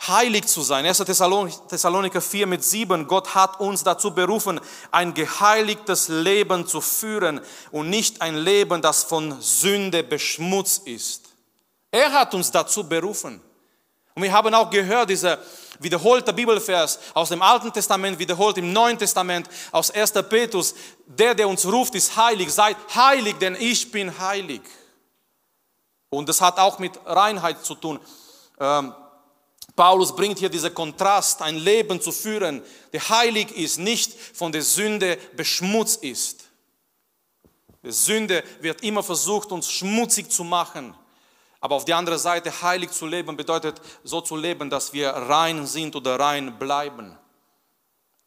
[0.09, 0.87] Heilig zu sein.
[0.87, 0.99] 1.
[0.99, 3.07] Thessaloniker 4 mit 7.
[3.07, 4.59] Gott hat uns dazu berufen,
[4.91, 11.25] ein geheiligtes Leben zu führen und nicht ein Leben, das von Sünde beschmutzt ist.
[11.91, 13.43] Er hat uns dazu berufen.
[14.17, 15.39] Und wir haben auch gehört, dieser
[15.79, 20.13] wiederholte Bibelvers aus dem Alten Testament, wiederholt im Neuen Testament, aus 1.
[20.27, 20.75] Petrus,
[21.05, 22.51] der, der uns ruft, ist heilig.
[22.51, 24.63] Seid heilig, denn ich bin heilig.
[26.09, 28.01] Und das hat auch mit Reinheit zu tun.
[28.59, 28.95] Ähm,
[29.75, 32.63] Paulus bringt hier diesen Kontrast, ein Leben zu führen,
[32.95, 36.45] der heilig ist, nicht von der Sünde beschmutzt ist.
[37.83, 40.97] Die Sünde wird immer versucht, uns schmutzig zu machen.
[41.61, 45.67] Aber auf der anderen Seite, heilig zu leben, bedeutet so zu leben, dass wir rein
[45.67, 47.17] sind oder rein bleiben.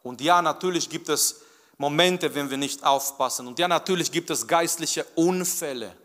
[0.01, 1.41] Und ja, natürlich gibt es
[1.77, 3.47] Momente, wenn wir nicht aufpassen.
[3.47, 5.95] Und ja, natürlich gibt es geistliche Unfälle.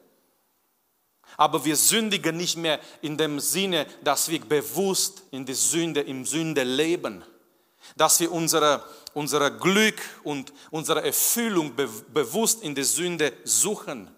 [1.37, 6.25] Aber wir sündigen nicht mehr in dem Sinne, dass wir bewusst in die Sünde, im
[6.25, 7.25] Sünde leben.
[7.97, 8.85] Dass wir unsere,
[9.15, 14.11] unsere Glück und unsere Erfüllung be bewusst in der Sünde suchen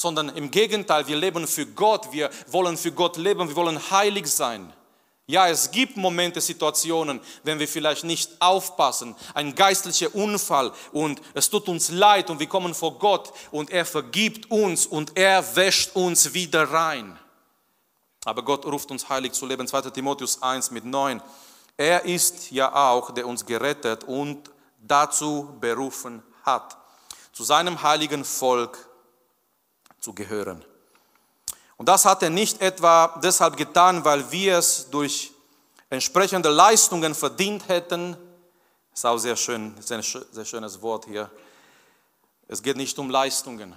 [0.00, 4.26] sondern im Gegenteil, wir leben für Gott, wir wollen für Gott leben, wir wollen heilig
[4.26, 4.72] sein.
[5.26, 11.50] Ja, es gibt Momente, Situationen, wenn wir vielleicht nicht aufpassen, ein geistlicher Unfall und es
[11.50, 15.94] tut uns leid und wir kommen vor Gott und er vergibt uns und er wäscht
[15.94, 17.18] uns wieder rein.
[18.24, 19.68] Aber Gott ruft uns heilig zu leben.
[19.68, 19.82] 2.
[19.90, 21.20] Timotheus 1 mit 9.
[21.76, 26.76] Er ist ja auch, der uns gerettet und dazu berufen hat,
[27.32, 28.87] zu seinem heiligen Volk
[30.00, 30.64] zu gehören.
[31.76, 35.32] Und das hat er nicht etwa deshalb getan, weil wir es durch
[35.90, 38.16] entsprechende Leistungen verdient hätten.
[38.90, 41.30] Das ist auch sehr schön, sehr, sehr schönes Wort hier.
[42.48, 43.76] Es geht nicht um Leistungen.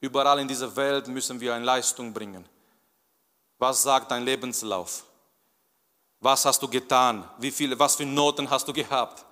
[0.00, 2.44] Überall in dieser Welt müssen wir eine Leistung bringen.
[3.58, 5.04] Was sagt dein Lebenslauf?
[6.20, 7.28] Was hast du getan?
[7.38, 9.24] Wie viele, was für Noten hast du gehabt?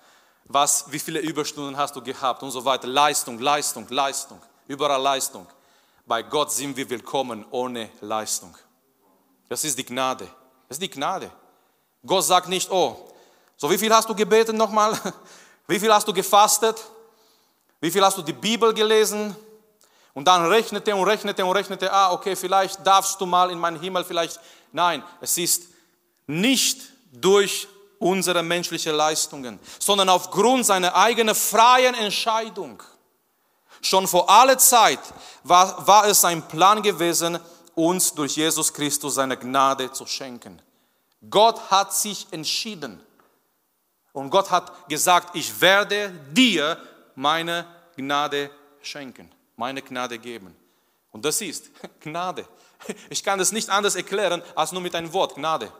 [0.44, 2.42] Was, wie viele Überstunden hast du gehabt?
[2.42, 2.88] Und so weiter.
[2.88, 4.40] Leistung, Leistung, Leistung.
[4.66, 5.46] Überall Leistung.
[6.10, 8.52] Bei Gott sind wir willkommen ohne Leistung.
[9.48, 10.24] Das ist die Gnade.
[10.66, 11.30] Das ist die Gnade.
[12.04, 13.12] Gott sagt nicht, oh,
[13.56, 14.98] so wie viel hast du gebetet nochmal?
[15.68, 16.84] Wie viel hast du gefastet?
[17.80, 19.36] Wie viel hast du die Bibel gelesen?
[20.12, 23.78] Und dann rechnete und rechnete und rechnete, ah, okay, vielleicht darfst du mal in meinen
[23.78, 24.40] Himmel, vielleicht.
[24.72, 25.68] Nein, es ist
[26.26, 26.80] nicht
[27.12, 27.68] durch
[28.00, 32.82] unsere menschlichen Leistungen, sondern aufgrund seiner eigenen freien Entscheidung.
[33.82, 35.00] Schon vor aller Zeit
[35.42, 37.38] war, war es sein Plan gewesen,
[37.74, 40.60] uns durch Jesus Christus seine Gnade zu schenken.
[41.28, 43.00] Gott hat sich entschieden
[44.12, 46.78] und Gott hat gesagt, ich werde dir
[47.14, 47.66] meine
[47.96, 48.50] Gnade
[48.82, 50.56] schenken, meine Gnade geben.
[51.12, 52.46] Und das ist Gnade.
[53.10, 55.70] Ich kann das nicht anders erklären als nur mit einem Wort, Gnade.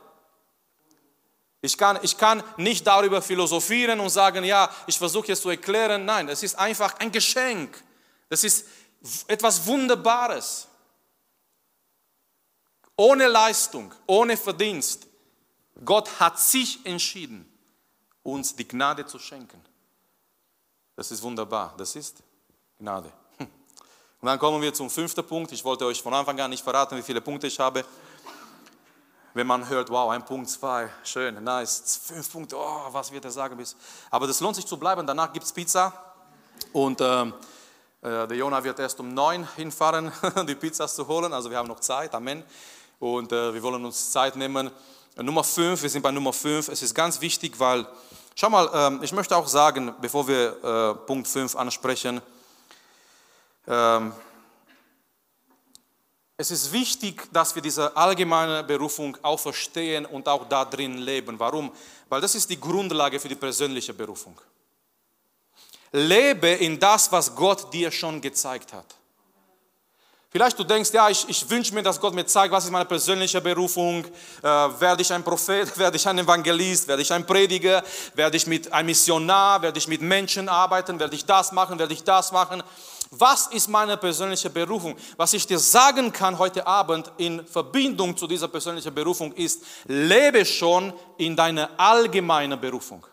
[1.61, 6.05] Ich kann, ich kann nicht darüber philosophieren und sagen, ja, ich versuche es zu erklären.
[6.05, 7.83] Nein, es ist einfach ein Geschenk.
[8.31, 8.65] Das ist
[9.27, 10.69] etwas Wunderbares.
[12.95, 15.05] Ohne Leistung, ohne Verdienst.
[15.83, 17.45] Gott hat sich entschieden,
[18.23, 19.61] uns die Gnade zu schenken.
[20.95, 21.73] Das ist wunderbar.
[21.77, 22.23] Das ist
[22.79, 23.11] Gnade.
[23.37, 25.51] Und dann kommen wir zum fünften Punkt.
[25.51, 27.83] Ich wollte euch von Anfang an nicht verraten, wie viele Punkte ich habe.
[29.33, 33.31] Wenn man hört, wow, ein Punkt, zwei, schön, nice, fünf Punkte, oh, was wird er
[33.31, 33.61] sagen?
[34.09, 35.05] Aber das lohnt sich zu bleiben.
[35.05, 36.13] Danach gibt es Pizza.
[36.71, 37.60] Und ähm, äh,
[38.01, 40.11] der Jonah wird erst um neun hinfahren,
[40.47, 42.43] die Pizzas zu holen, also wir haben noch Zeit, Amen.
[42.99, 44.69] Und äh, wir wollen uns Zeit nehmen.
[45.15, 46.67] Nummer fünf, wir sind bei Nummer fünf.
[46.67, 47.85] Es ist ganz wichtig, weil,
[48.35, 52.21] schau mal, ähm, ich möchte auch sagen, bevor wir äh, Punkt fünf ansprechen,
[53.67, 54.13] ähm,
[56.37, 61.39] es ist wichtig, dass wir diese allgemeine Berufung auch verstehen und auch da drin leben.
[61.39, 61.71] Warum?
[62.09, 64.39] Weil das ist die Grundlage für die persönliche Berufung.
[65.91, 68.85] Lebe in das, was Gott dir schon gezeigt hat.
[70.33, 72.85] Vielleicht du denkst, ja, ich, ich wünsche mir, dass Gott mir zeigt, was ist meine
[72.85, 74.05] persönliche Berufung.
[74.41, 77.83] Äh, werde ich ein Prophet, werde ich ein Evangelist, werde ich ein Prediger,
[78.15, 81.93] werde ich mit einem Missionar, werde ich mit Menschen arbeiten, werde ich das machen, werde
[81.93, 82.63] ich das machen.
[83.09, 84.95] Was ist meine persönliche Berufung?
[85.17, 90.45] Was ich dir sagen kann heute Abend in Verbindung zu dieser persönlichen Berufung ist, lebe
[90.45, 93.05] schon in deiner allgemeinen Berufung.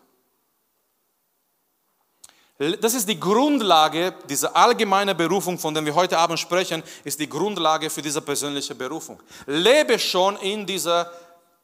[2.58, 7.28] Das ist die Grundlage, diese allgemeine Berufung, von der wir heute Abend sprechen, ist die
[7.28, 9.22] Grundlage für diese persönliche Berufung.
[9.46, 11.08] Lebe schon in dieser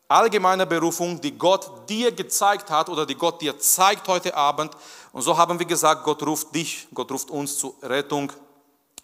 [0.06, 4.72] allgemeinen Berufung, die Gott dir gezeigt hat oder die Gott dir zeigt heute Abend.
[5.12, 8.32] Und so haben wir gesagt, Gott ruft dich, Gott ruft uns zur Rettung,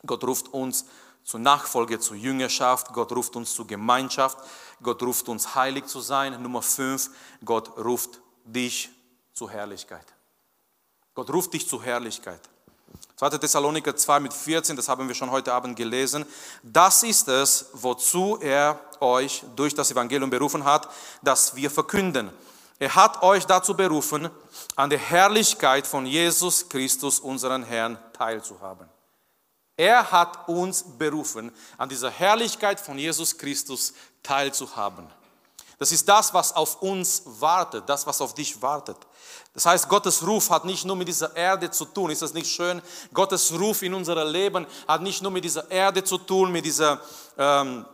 [0.06, 0.84] Gott ruft uns
[1.24, 4.38] zur Nachfolge, zur Jüngerschaft, Gott ruft uns zur Gemeinschaft,
[4.80, 6.40] Gott ruft uns heilig zu sein.
[6.40, 7.10] Nummer fünf,
[7.44, 8.90] Gott ruft dich
[9.32, 10.06] zur Herrlichkeit.
[11.14, 12.40] Gott ruft dich zur Herrlichkeit.
[13.16, 13.30] 2.
[13.36, 16.24] Thessaloniker 2 mit 14, das haben wir schon heute Abend gelesen.
[16.62, 20.88] Das ist es, wozu er euch durch das Evangelium berufen hat,
[21.20, 22.30] das wir verkünden.
[22.78, 24.30] Er hat euch dazu berufen,
[24.74, 28.88] an der Herrlichkeit von Jesus Christus, unseren Herrn, teilzuhaben.
[29.76, 33.92] Er hat uns berufen, an dieser Herrlichkeit von Jesus Christus
[34.22, 35.06] teilzuhaben.
[35.80, 38.98] Das ist das, was auf uns wartet, das, was auf dich wartet.
[39.54, 42.10] Das heißt, Gottes Ruf hat nicht nur mit dieser Erde zu tun.
[42.10, 42.82] Ist das nicht schön?
[43.14, 47.00] Gottes Ruf in unser Leben hat nicht nur mit dieser Erde zu tun, mit dieser,
[47.38, 47.86] ähm,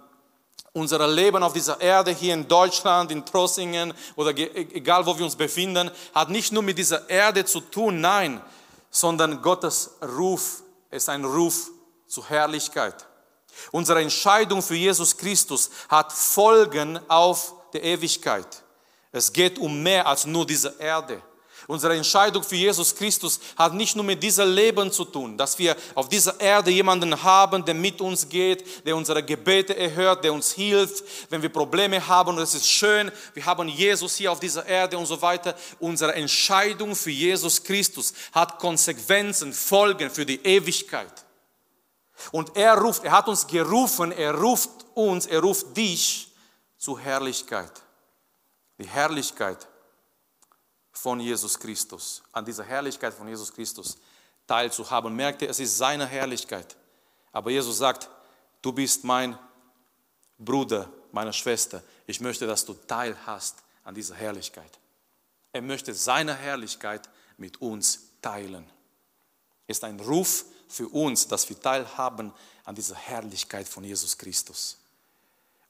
[0.72, 5.25] unser Leben auf dieser Erde hier in Deutschland, in Trossingen oder e-, egal wo wir
[5.25, 8.42] uns befinden, hat nicht nur mit dieser Erde zu tun, nein,
[8.90, 11.70] sondern Gottes Ruf ist ein Ruf
[12.09, 13.07] zur Herrlichkeit.
[13.70, 18.62] Unsere Entscheidung für Jesus Christus hat Folgen auf der Ewigkeit.
[19.12, 21.22] Es geht um mehr als nur diese Erde.
[21.68, 25.76] Unsere Entscheidung für Jesus Christus hat nicht nur mit diesem Leben zu tun, dass wir
[25.96, 30.52] auf dieser Erde jemanden haben, der mit uns geht, der unsere Gebete erhört, der uns
[30.52, 32.37] hilft, wenn wir Probleme haben.
[32.37, 35.57] Und es ist schön, wir haben Jesus hier auf dieser Erde und so weiter.
[35.81, 41.24] Unsere Entscheidung für Jesus Christus hat Konsequenzen, Folgen für die Ewigkeit.
[42.31, 46.26] Und er ruft, er hat uns gerufen, er ruft uns, er ruft dich
[46.87, 47.83] zur Herrlichkeit.
[48.79, 49.66] Die Herrlichkeit
[50.92, 53.96] von Jesus Christus, an dieser Herrlichkeit von Jesus Christus
[54.46, 55.12] teilzuhaben.
[55.16, 56.77] Merkte, es ist seine Herrlichkeit.
[57.33, 58.09] Aber Jesus sagt,
[58.62, 59.37] du bist mein
[60.38, 61.83] Bruder, meine Schwester.
[62.07, 64.79] Ich möchte, dass du Teil hast an dieser Herrlichkeit.
[65.53, 68.64] Er möchte seine Herrlichkeit mit uns teilen.
[69.66, 72.33] Ist ein Ruf für uns, dass wir teilhaben
[72.64, 74.79] an dieser Herrlichkeit von Jesus Christus.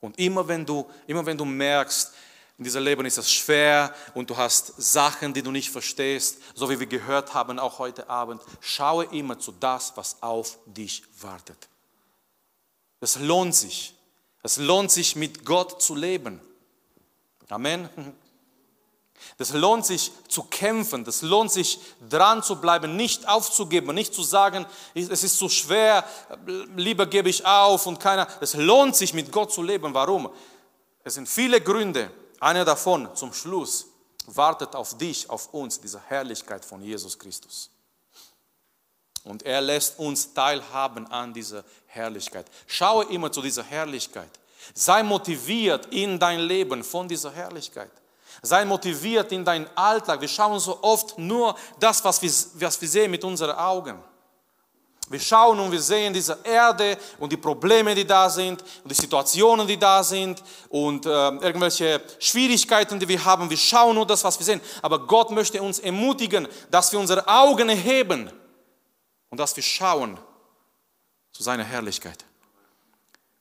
[0.06, 2.12] Und immer wenn du, immer wenn du merkst,
[2.58, 6.70] in diesem Leben ist es schwer und du hast Sachen, die du nicht verstehst, so
[6.70, 8.40] wie wir gehört haben, auch heute Abend.
[8.60, 11.68] Schaue immer zu das, was auf dich wartet.
[13.00, 13.94] Es lohnt sich.
[14.42, 16.40] Es lohnt sich, mit Gott zu leben.
[17.48, 17.88] Amen.
[19.38, 24.22] Das lohnt sich zu kämpfen, das lohnt sich dran zu bleiben, nicht aufzugeben, nicht zu
[24.22, 26.04] sagen, es ist zu schwer,
[26.76, 28.26] lieber gebe ich auf und keiner.
[28.40, 29.92] Es lohnt sich mit Gott zu leben.
[29.94, 30.30] Warum?
[31.04, 32.10] Es sind viele Gründe.
[32.40, 33.86] Einer davon zum Schluss
[34.26, 37.70] wartet auf dich, auf uns, diese Herrlichkeit von Jesus Christus.
[39.24, 42.46] Und er lässt uns teilhaben an dieser Herrlichkeit.
[42.66, 44.30] Schaue immer zu dieser Herrlichkeit.
[44.74, 47.90] Sei motiviert in dein Leben von dieser Herrlichkeit.
[48.42, 50.20] Sei motiviert in deinen Alltag.
[50.20, 54.02] Wir schauen so oft nur das, was wir, was wir sehen mit unseren Augen.
[55.08, 58.94] Wir schauen und wir sehen diese Erde und die Probleme, die da sind und die
[58.94, 63.48] Situationen, die da sind und äh, irgendwelche Schwierigkeiten, die wir haben.
[63.48, 64.60] Wir schauen nur das, was wir sehen.
[64.82, 68.32] Aber Gott möchte uns ermutigen, dass wir unsere Augen erheben
[69.30, 70.18] und dass wir schauen
[71.30, 72.24] zu seiner Herrlichkeit.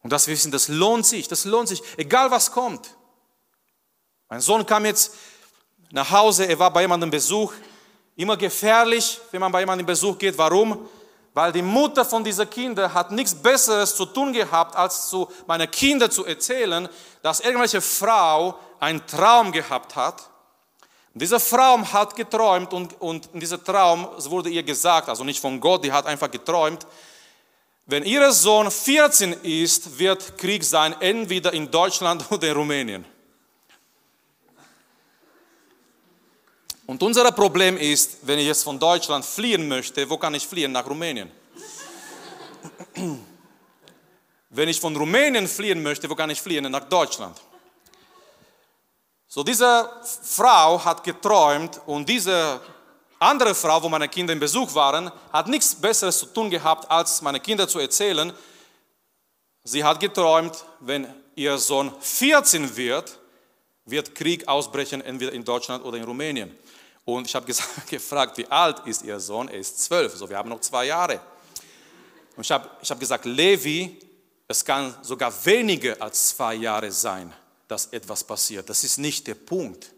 [0.04, 2.95] Und dass wir wissen, das lohnt sich, das lohnt sich, egal was kommt.
[4.36, 5.14] Mein Sohn kam jetzt
[5.92, 7.54] nach Hause, er war bei jemandem Besuch.
[8.18, 10.38] Immer gefährlich, wenn man bei jemandem Besuch geht.
[10.38, 10.90] Warum?
[11.34, 15.72] Weil die Mutter von dieser Kinder hat nichts Besseres zu tun gehabt, als zu meinen
[15.72, 16.90] Kindern zu erzählen,
[17.22, 20.30] dass irgendwelche Frau einen Traum gehabt hat.
[21.14, 25.62] Diese Frau hat geträumt und, und in diesem Traum wurde ihr gesagt, also nicht von
[25.62, 26.86] Gott, die hat einfach geträumt,
[27.86, 33.15] wenn ihr Sohn 14 ist, wird Krieg sein, entweder in Deutschland oder in Rumänien.
[36.88, 40.72] Und unser Problem ist, wenn ich jetzt von Deutschland fliehen möchte, wo kann ich fliehen?
[40.72, 41.32] Nach Rumänien.
[44.50, 46.70] wenn ich von Rumänien fliehen möchte, wo kann ich fliehen?
[46.72, 47.42] Nach Deutschland.
[49.28, 49.90] So, diese
[50.24, 52.62] Frau hat geträumt und diese
[53.18, 57.22] andere Frau, wo meine Kinder im Besuch waren, hat nichts Besseres zu tun gehabt, als
[57.22, 58.32] meine Kinder zu erzählen.
[59.64, 63.18] Sie hat geträumt, wenn ihr Sohn 14 wird,
[63.86, 66.56] wird Krieg ausbrechen, entweder in Deutschland oder in Rumänien.
[67.06, 67.46] Und ich habe
[67.90, 69.48] gefragt, wie alt ist Ihr Sohn?
[69.48, 71.22] Er ist zwölf, so wir haben noch zwei Jahre.
[72.36, 74.00] Und ich habe ich hab gesagt, Levi,
[74.48, 77.34] es kann sogar weniger als zwei Jahre sein,
[77.68, 78.70] dass etwas passiert.
[78.70, 79.92] Das ist nicht der Punkt.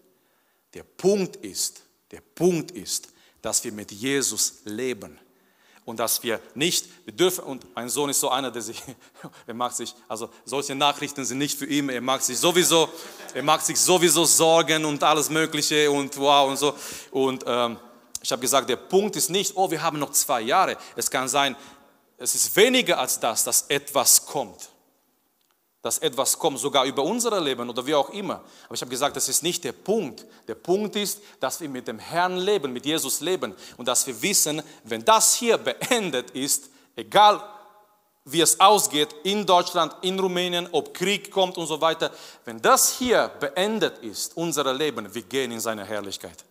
[0.74, 1.82] Der Punkt ist,
[2.12, 3.10] der Punkt ist,
[3.42, 5.20] dass wir mit Jesus leben
[5.88, 8.84] und dass wir nicht, wir dürfen, und mein Sohn ist so einer, der sich,
[9.48, 12.90] er macht sich, also solche Nachrichten sind nicht für ihn, er macht sich sowieso,
[13.34, 16.76] er macht sich sowieso Sorgen und alles Mögliche und wow und so.
[17.10, 17.80] Und ähm,
[18.22, 20.76] ich habe gesagt, der Punkt ist nicht, oh, wir haben noch zwei Jahre.
[20.98, 21.56] Es kann sein,
[22.18, 24.70] es ist weniger als das, dass etwas kommt
[25.88, 28.44] dass etwas kommt, sogar über unser Leben oder wie auch immer.
[28.66, 30.26] Aber ich habe gesagt, das ist nicht der Punkt.
[30.46, 34.22] Der Punkt ist, dass wir mit dem Herrn leben, mit Jesus leben und dass wir
[34.22, 37.42] wissen, wenn das hier beendet ist, egal
[38.26, 42.12] wie es ausgeht in Deutschland, in Rumänien, ob Krieg kommt und so weiter,
[42.44, 46.44] wenn das hier beendet ist, unser Leben, wir gehen in seine Herrlichkeit.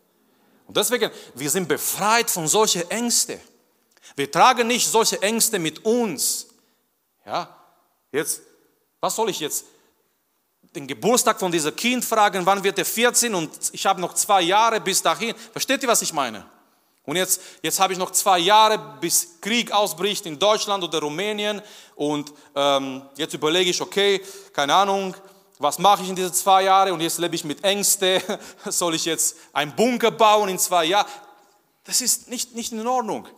[0.66, 3.39] Und deswegen, wir sind befreit von solchen Ängsten.
[4.14, 6.47] Wir tragen nicht solche Ängste mit uns.
[7.26, 7.55] Ja,
[8.12, 8.41] jetzt
[9.07, 9.66] was soll ich jetzt
[10.74, 14.42] den Geburtstag von diesem Kind fragen, wann wird er 14 und ich habe noch zwei
[14.42, 15.32] Jahre bis dahin.
[15.52, 16.44] Versteht ihr, was ich meine?
[17.04, 21.62] Und jetzt, jetzt habe ich noch zwei Jahre, bis Krieg ausbricht in Deutschland oder Rumänien.
[21.94, 24.20] Und ähm, jetzt überlege ich, okay,
[24.52, 25.14] keine Ahnung,
[25.61, 26.90] was mache ich in diesen zwei Jahren?
[26.90, 28.20] Und jetzt lebe ich mit Ängsten.
[28.64, 31.07] Soll ich jetzt einen Bunker bauen in zwei Jahren?
[31.84, 33.28] Das ist nicht, nicht in Ordnung.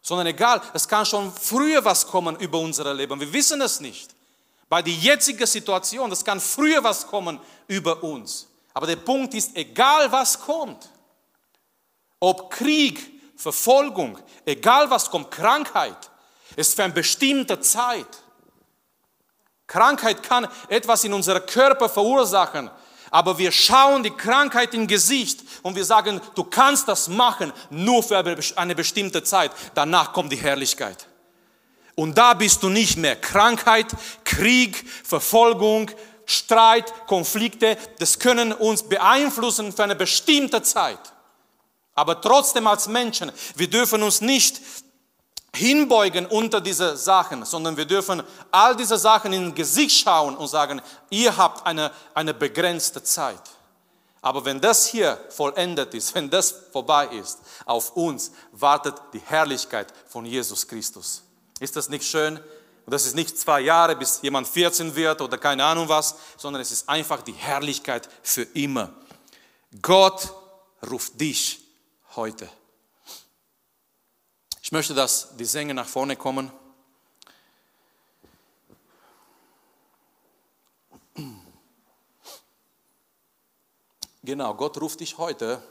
[0.00, 3.20] Sondern egal, es kann schon früher was kommen über unser Leben.
[3.20, 4.16] Wir wissen es nicht.
[4.68, 8.48] Bei der jetzigen Situation, das kann früher was kommen über uns.
[8.74, 10.90] Aber der Punkt ist, egal was kommt,
[12.20, 13.00] ob Krieg,
[13.36, 16.10] Verfolgung, egal was kommt, Krankheit,
[16.56, 18.06] ist für eine bestimmte Zeit.
[19.66, 22.70] Krankheit kann etwas in unserem Körper verursachen,
[23.10, 28.02] aber wir schauen die Krankheit im Gesicht und wir sagen, du kannst das machen, nur
[28.02, 29.50] für eine bestimmte Zeit.
[29.74, 31.07] Danach kommt die Herrlichkeit.
[31.98, 33.16] Und da bist du nicht mehr.
[33.16, 33.88] Krankheit,
[34.22, 35.90] Krieg, Verfolgung,
[36.26, 41.00] Streit, Konflikte, das können uns beeinflussen für eine bestimmte Zeit.
[41.96, 44.60] Aber trotzdem als Menschen, wir dürfen uns nicht
[45.52, 48.22] hinbeugen unter diese Sachen, sondern wir dürfen
[48.52, 50.80] all diese Sachen in Gesicht schauen und sagen,
[51.10, 53.42] ihr habt eine, eine begrenzte Zeit.
[54.22, 59.92] Aber wenn das hier vollendet ist, wenn das vorbei ist, auf uns wartet die Herrlichkeit
[60.06, 61.24] von Jesus Christus.
[61.60, 62.36] Ist das nicht schön?
[62.36, 66.62] Und das ist nicht zwei Jahre, bis jemand 14 wird oder keine Ahnung was, sondern
[66.62, 68.94] es ist einfach die Herrlichkeit für immer.
[69.82, 70.32] Gott
[70.90, 71.60] ruft dich
[72.16, 72.48] heute.
[74.62, 76.50] Ich möchte, dass die Sänger nach vorne kommen.
[84.22, 85.62] Genau, Gott ruft dich heute.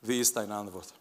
[0.00, 0.92] Wie ist deine Antwort?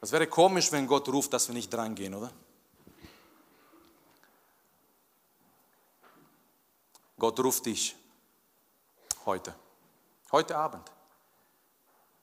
[0.00, 2.30] Das wäre komisch, wenn Gott ruft, dass wir nicht dran gehen, oder?
[7.18, 7.96] Gott ruft dich
[9.26, 9.54] heute,
[10.30, 10.88] heute Abend,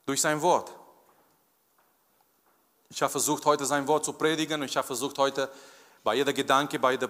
[0.05, 0.71] durch sein Wort.
[2.89, 5.51] Ich habe versucht, heute sein Wort zu predigen und ich habe versucht, heute
[6.01, 7.09] bei jeder Gedanke, bei jeder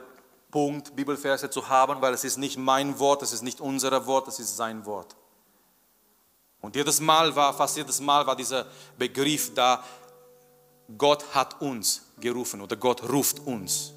[0.49, 4.27] Punkt Bibelverse zu haben, weil es ist nicht mein Wort, es ist nicht unser Wort,
[4.29, 5.15] es ist sein Wort.
[6.61, 8.65] Und jedes Mal war, fast jedes Mal war dieser
[8.97, 9.83] Begriff da,
[10.97, 13.93] Gott hat uns gerufen oder Gott ruft uns.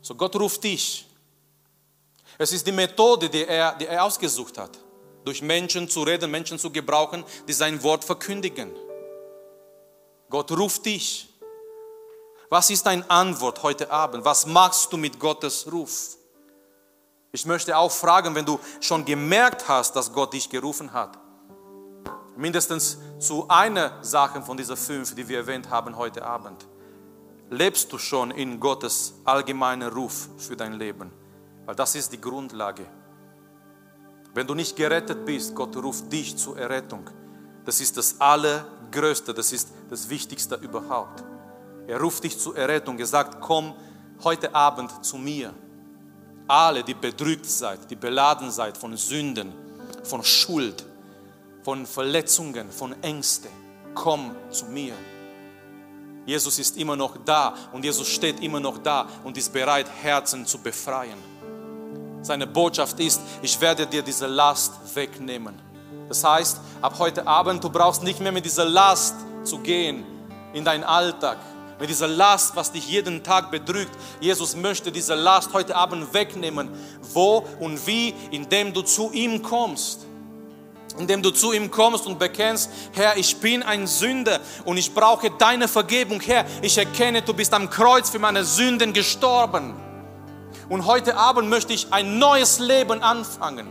[0.00, 1.06] So Gott ruft dich.
[2.38, 4.78] Es ist die Methode, die er, die er ausgesucht hat,
[5.24, 8.72] durch Menschen zu reden, Menschen zu gebrauchen, die sein Wort verkündigen.
[10.28, 11.28] Gott ruft dich.
[12.50, 14.24] Was ist deine Antwort heute Abend?
[14.24, 16.16] Was machst du mit Gottes Ruf?
[17.32, 21.18] Ich möchte auch fragen, wenn du schon gemerkt hast, dass Gott dich gerufen hat,
[22.36, 26.66] mindestens zu einer Sache von dieser fünf, die wir erwähnt haben heute Abend.
[27.50, 31.10] Lebst du schon in Gottes allgemeinen Ruf für dein Leben?
[31.66, 32.86] Weil das ist die Grundlage.
[34.34, 37.08] Wenn du nicht gerettet bist, Gott ruft dich zur Errettung.
[37.64, 41.22] Das ist das Allergrößte, das ist das Wichtigste überhaupt.
[41.86, 42.98] Er ruft dich zur Errettung.
[42.98, 43.74] Er sagt, komm
[44.22, 45.54] heute Abend zu mir.
[46.46, 49.52] Alle, die bedrückt seid, die beladen seid von Sünden,
[50.02, 50.83] von Schuld,
[51.64, 53.50] von Verletzungen, von Ängsten.
[53.94, 54.92] Komm zu mir.
[56.26, 60.46] Jesus ist immer noch da und Jesus steht immer noch da und ist bereit, Herzen
[60.46, 61.18] zu befreien.
[62.22, 65.54] Seine Botschaft ist, ich werde dir diese Last wegnehmen.
[66.08, 70.04] Das heißt, ab heute Abend, du brauchst nicht mehr mit dieser Last zu gehen
[70.52, 71.38] in deinen Alltag,
[71.78, 73.92] mit dieser Last, was dich jeden Tag bedrückt.
[74.20, 76.70] Jesus möchte diese Last heute Abend wegnehmen.
[77.12, 78.14] Wo und wie?
[78.30, 80.06] Indem du zu ihm kommst
[80.98, 85.30] indem du zu ihm kommst und bekennst, Herr, ich bin ein Sünder und ich brauche
[85.30, 86.20] deine Vergebung.
[86.20, 89.74] Herr, ich erkenne, du bist am Kreuz für meine Sünden gestorben.
[90.68, 93.68] Und heute Abend möchte ich ein neues Leben anfangen.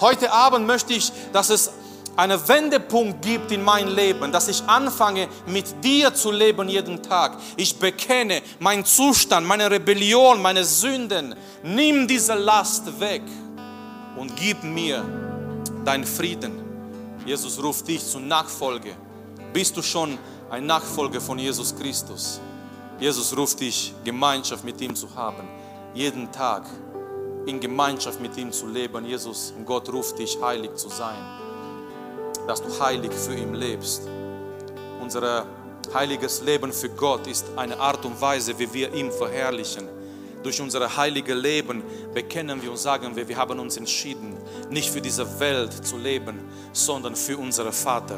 [0.00, 1.70] Heute Abend möchte ich, dass es
[2.16, 7.36] einen Wendepunkt gibt in mein Leben, dass ich anfange mit dir zu leben jeden Tag.
[7.56, 11.34] Ich bekenne meinen Zustand, meine Rebellion, meine Sünden.
[11.62, 13.22] Nimm diese Last weg
[14.16, 15.04] und gib mir
[15.86, 16.52] deinen Frieden.
[17.24, 18.94] Jesus ruft dich zur Nachfolge.
[19.52, 20.18] Bist du schon
[20.50, 22.40] ein Nachfolger von Jesus Christus?
[22.98, 25.48] Jesus ruft dich, Gemeinschaft mit ihm zu haben,
[25.94, 26.66] jeden Tag
[27.46, 29.04] in Gemeinschaft mit ihm zu leben.
[29.04, 31.46] Jesus Gott ruft dich, heilig zu sein
[32.46, 34.02] dass du heilig für ihn lebst.
[35.00, 35.46] Unser
[35.92, 39.88] heiliges Leben für Gott ist eine Art und Weise, wie wir ihn verherrlichen.
[40.46, 41.82] Durch unser heiliges Leben
[42.14, 44.36] bekennen wir und sagen wir, wir haben uns entschieden,
[44.70, 46.38] nicht für diese Welt zu leben,
[46.72, 48.16] sondern für unseren Vater.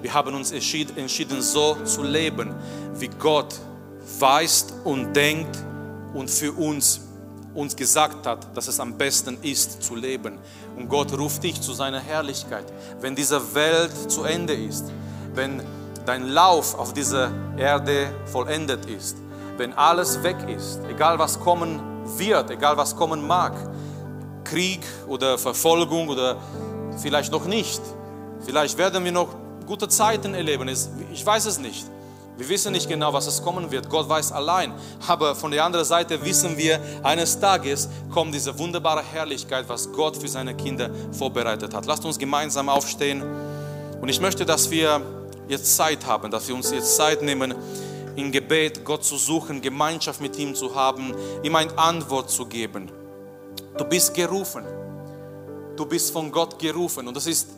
[0.00, 2.54] Wir haben uns entschieden, so zu leben,
[2.94, 3.54] wie Gott
[4.18, 5.58] weiß und denkt
[6.14, 7.02] und für uns
[7.52, 10.38] uns gesagt hat, dass es am besten ist zu leben.
[10.74, 12.64] Und Gott ruft dich zu seiner Herrlichkeit.
[13.02, 14.86] Wenn diese Welt zu Ende ist,
[15.34, 15.62] wenn
[16.06, 19.18] dein Lauf auf dieser Erde vollendet ist,
[19.58, 21.80] wenn alles weg ist, egal was kommen
[22.16, 23.52] wird, egal was kommen mag,
[24.44, 26.36] Krieg oder Verfolgung oder
[27.02, 27.82] vielleicht noch nicht,
[28.44, 29.28] vielleicht werden wir noch
[29.66, 30.68] gute Zeiten erleben,
[31.12, 31.84] ich weiß es nicht.
[32.38, 33.90] Wir wissen nicht genau, was es kommen wird.
[33.90, 34.72] Gott weiß allein.
[35.08, 40.16] Aber von der anderen Seite wissen wir, eines Tages kommt diese wunderbare Herrlichkeit, was Gott
[40.16, 41.86] für seine Kinder vorbereitet hat.
[41.86, 43.24] Lasst uns gemeinsam aufstehen.
[44.00, 45.02] Und ich möchte, dass wir
[45.48, 47.56] jetzt Zeit haben, dass wir uns jetzt Zeit nehmen,
[48.18, 52.90] im Gebet Gott zu suchen, Gemeinschaft mit ihm zu haben, ihm eine Antwort zu geben.
[53.76, 54.64] Du bist gerufen.
[55.76, 57.48] Du bist von Gott gerufen und das ist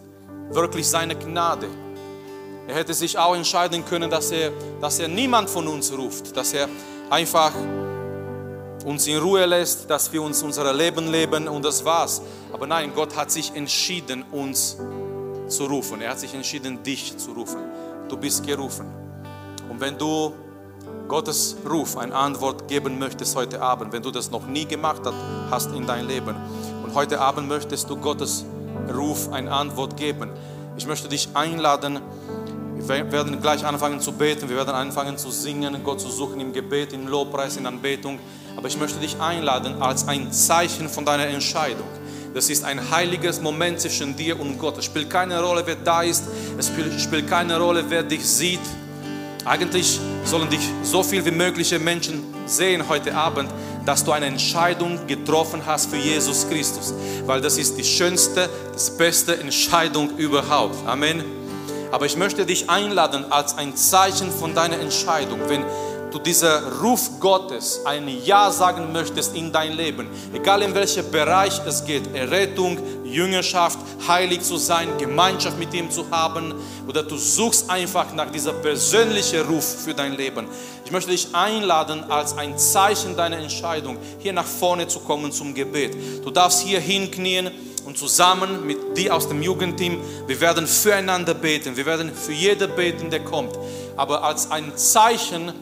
[0.51, 1.67] wirklich seine Gnade.
[2.69, 4.53] Er hätte sich auch entscheiden können, dass er,
[4.83, 6.69] dass er niemand von uns ruft, dass er
[7.09, 7.53] einfach
[8.85, 12.21] uns in Ruhe lässt, dass wir uns unser Leben leben und das war's.
[12.53, 14.77] Aber nein, Gott hat sich entschieden, uns
[15.49, 16.03] zu rufen.
[16.03, 17.61] Er hat sich entschieden, dich zu rufen.
[18.09, 18.87] Du bist gerufen.
[19.71, 20.35] Und wenn du
[21.11, 25.03] Gottes Ruf eine Antwort geben möchtest heute Abend, wenn du das noch nie gemacht
[25.51, 26.37] hast in dein Leben
[26.85, 28.45] und heute Abend möchtest du Gottes
[28.95, 30.31] Ruf eine Antwort geben,
[30.77, 31.99] ich möchte dich einladen,
[32.77, 36.53] wir werden gleich anfangen zu beten, wir werden anfangen zu singen, Gott zu suchen im
[36.53, 38.21] Gebet, im Lobpreis, in Anbetung.
[38.57, 41.89] Aber ich möchte dich einladen als ein Zeichen von deiner Entscheidung.
[42.35, 44.79] Das ist ein heiliges Moment zwischen dir und Gott.
[44.79, 46.23] Es spielt keine Rolle, wer da ist.
[46.57, 46.71] Es
[47.03, 48.61] spielt keine Rolle, wer dich sieht.
[49.45, 53.51] Eigentlich sollen dich so viel wie mögliche Menschen sehen heute Abend,
[53.87, 56.93] dass du eine Entscheidung getroffen hast für Jesus Christus.
[57.27, 60.87] Weil das ist die schönste, das beste Entscheidung überhaupt.
[60.87, 61.25] Amen.
[61.91, 65.65] Aber ich möchte dich einladen als ein Zeichen von deiner Entscheidung, wenn
[66.11, 71.61] du dieser Ruf Gottes ein Ja sagen möchtest in dein Leben, egal in welchem Bereich
[71.67, 76.55] es geht, Errettung, Jüngerschaft, heilig zu sein, Gemeinschaft mit ihm zu haben,
[76.87, 80.47] oder du suchst einfach nach dieser persönlichen Ruf für dein Leben.
[80.85, 85.55] Ich möchte dich einladen, als ein Zeichen deiner Entscheidung hier nach vorne zu kommen zum
[85.55, 85.97] Gebet.
[86.25, 87.51] Du darfst hier hinknien
[87.85, 92.75] und zusammen mit dir aus dem Jugendteam, wir werden füreinander beten, wir werden für jeden
[92.75, 93.59] beten, der kommt.
[93.97, 95.53] Aber als ein Zeichen,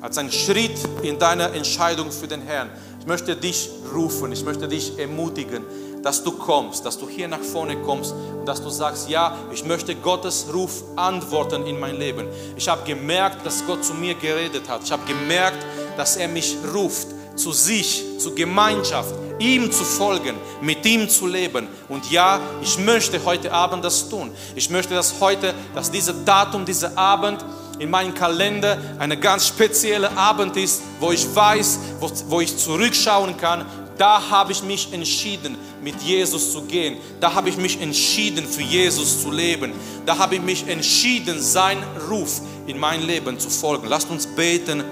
[0.00, 2.70] als ein Schritt in deiner Entscheidung für den Herrn,
[3.00, 5.64] ich möchte dich rufen, ich möchte dich ermutigen,
[6.02, 9.64] dass du kommst, dass du hier nach vorne kommst und dass du sagst, ja, ich
[9.64, 12.28] möchte Gottes Ruf antworten in mein Leben.
[12.56, 14.82] Ich habe gemerkt, dass Gott zu mir geredet hat.
[14.84, 15.58] Ich habe gemerkt,
[15.96, 21.68] dass er mich ruft zu sich, zur Gemeinschaft, ihm zu folgen, mit ihm zu leben.
[21.88, 24.30] Und ja, ich möchte heute Abend das tun.
[24.54, 27.44] Ich möchte, dass heute, dass dieser Datum, dieser Abend
[27.78, 33.36] in meinem Kalender eine ganz spezielle Abend ist, wo ich weiß, wo, wo ich zurückschauen
[33.36, 33.64] kann.
[33.96, 36.98] Da habe ich mich entschieden, mit Jesus zu gehen.
[37.20, 39.72] Da habe ich mich entschieden, für Jesus zu leben.
[40.06, 43.88] Da habe ich mich entschieden, sein Ruf in mein Leben zu folgen.
[43.88, 44.84] Lasst uns beten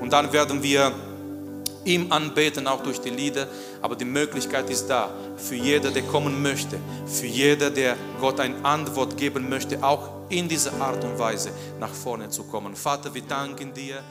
[0.00, 0.92] und dann werden wir
[1.84, 3.46] ihm anbeten, auch durch die Lieder.
[3.82, 8.64] Aber die Möglichkeit ist da für jeder, der kommen möchte, für jeder, der Gott eine
[8.64, 12.74] Antwort geben möchte, auch in dieser Art und Weise nach vorne zu kommen.
[12.74, 14.02] Vater, wir danken dir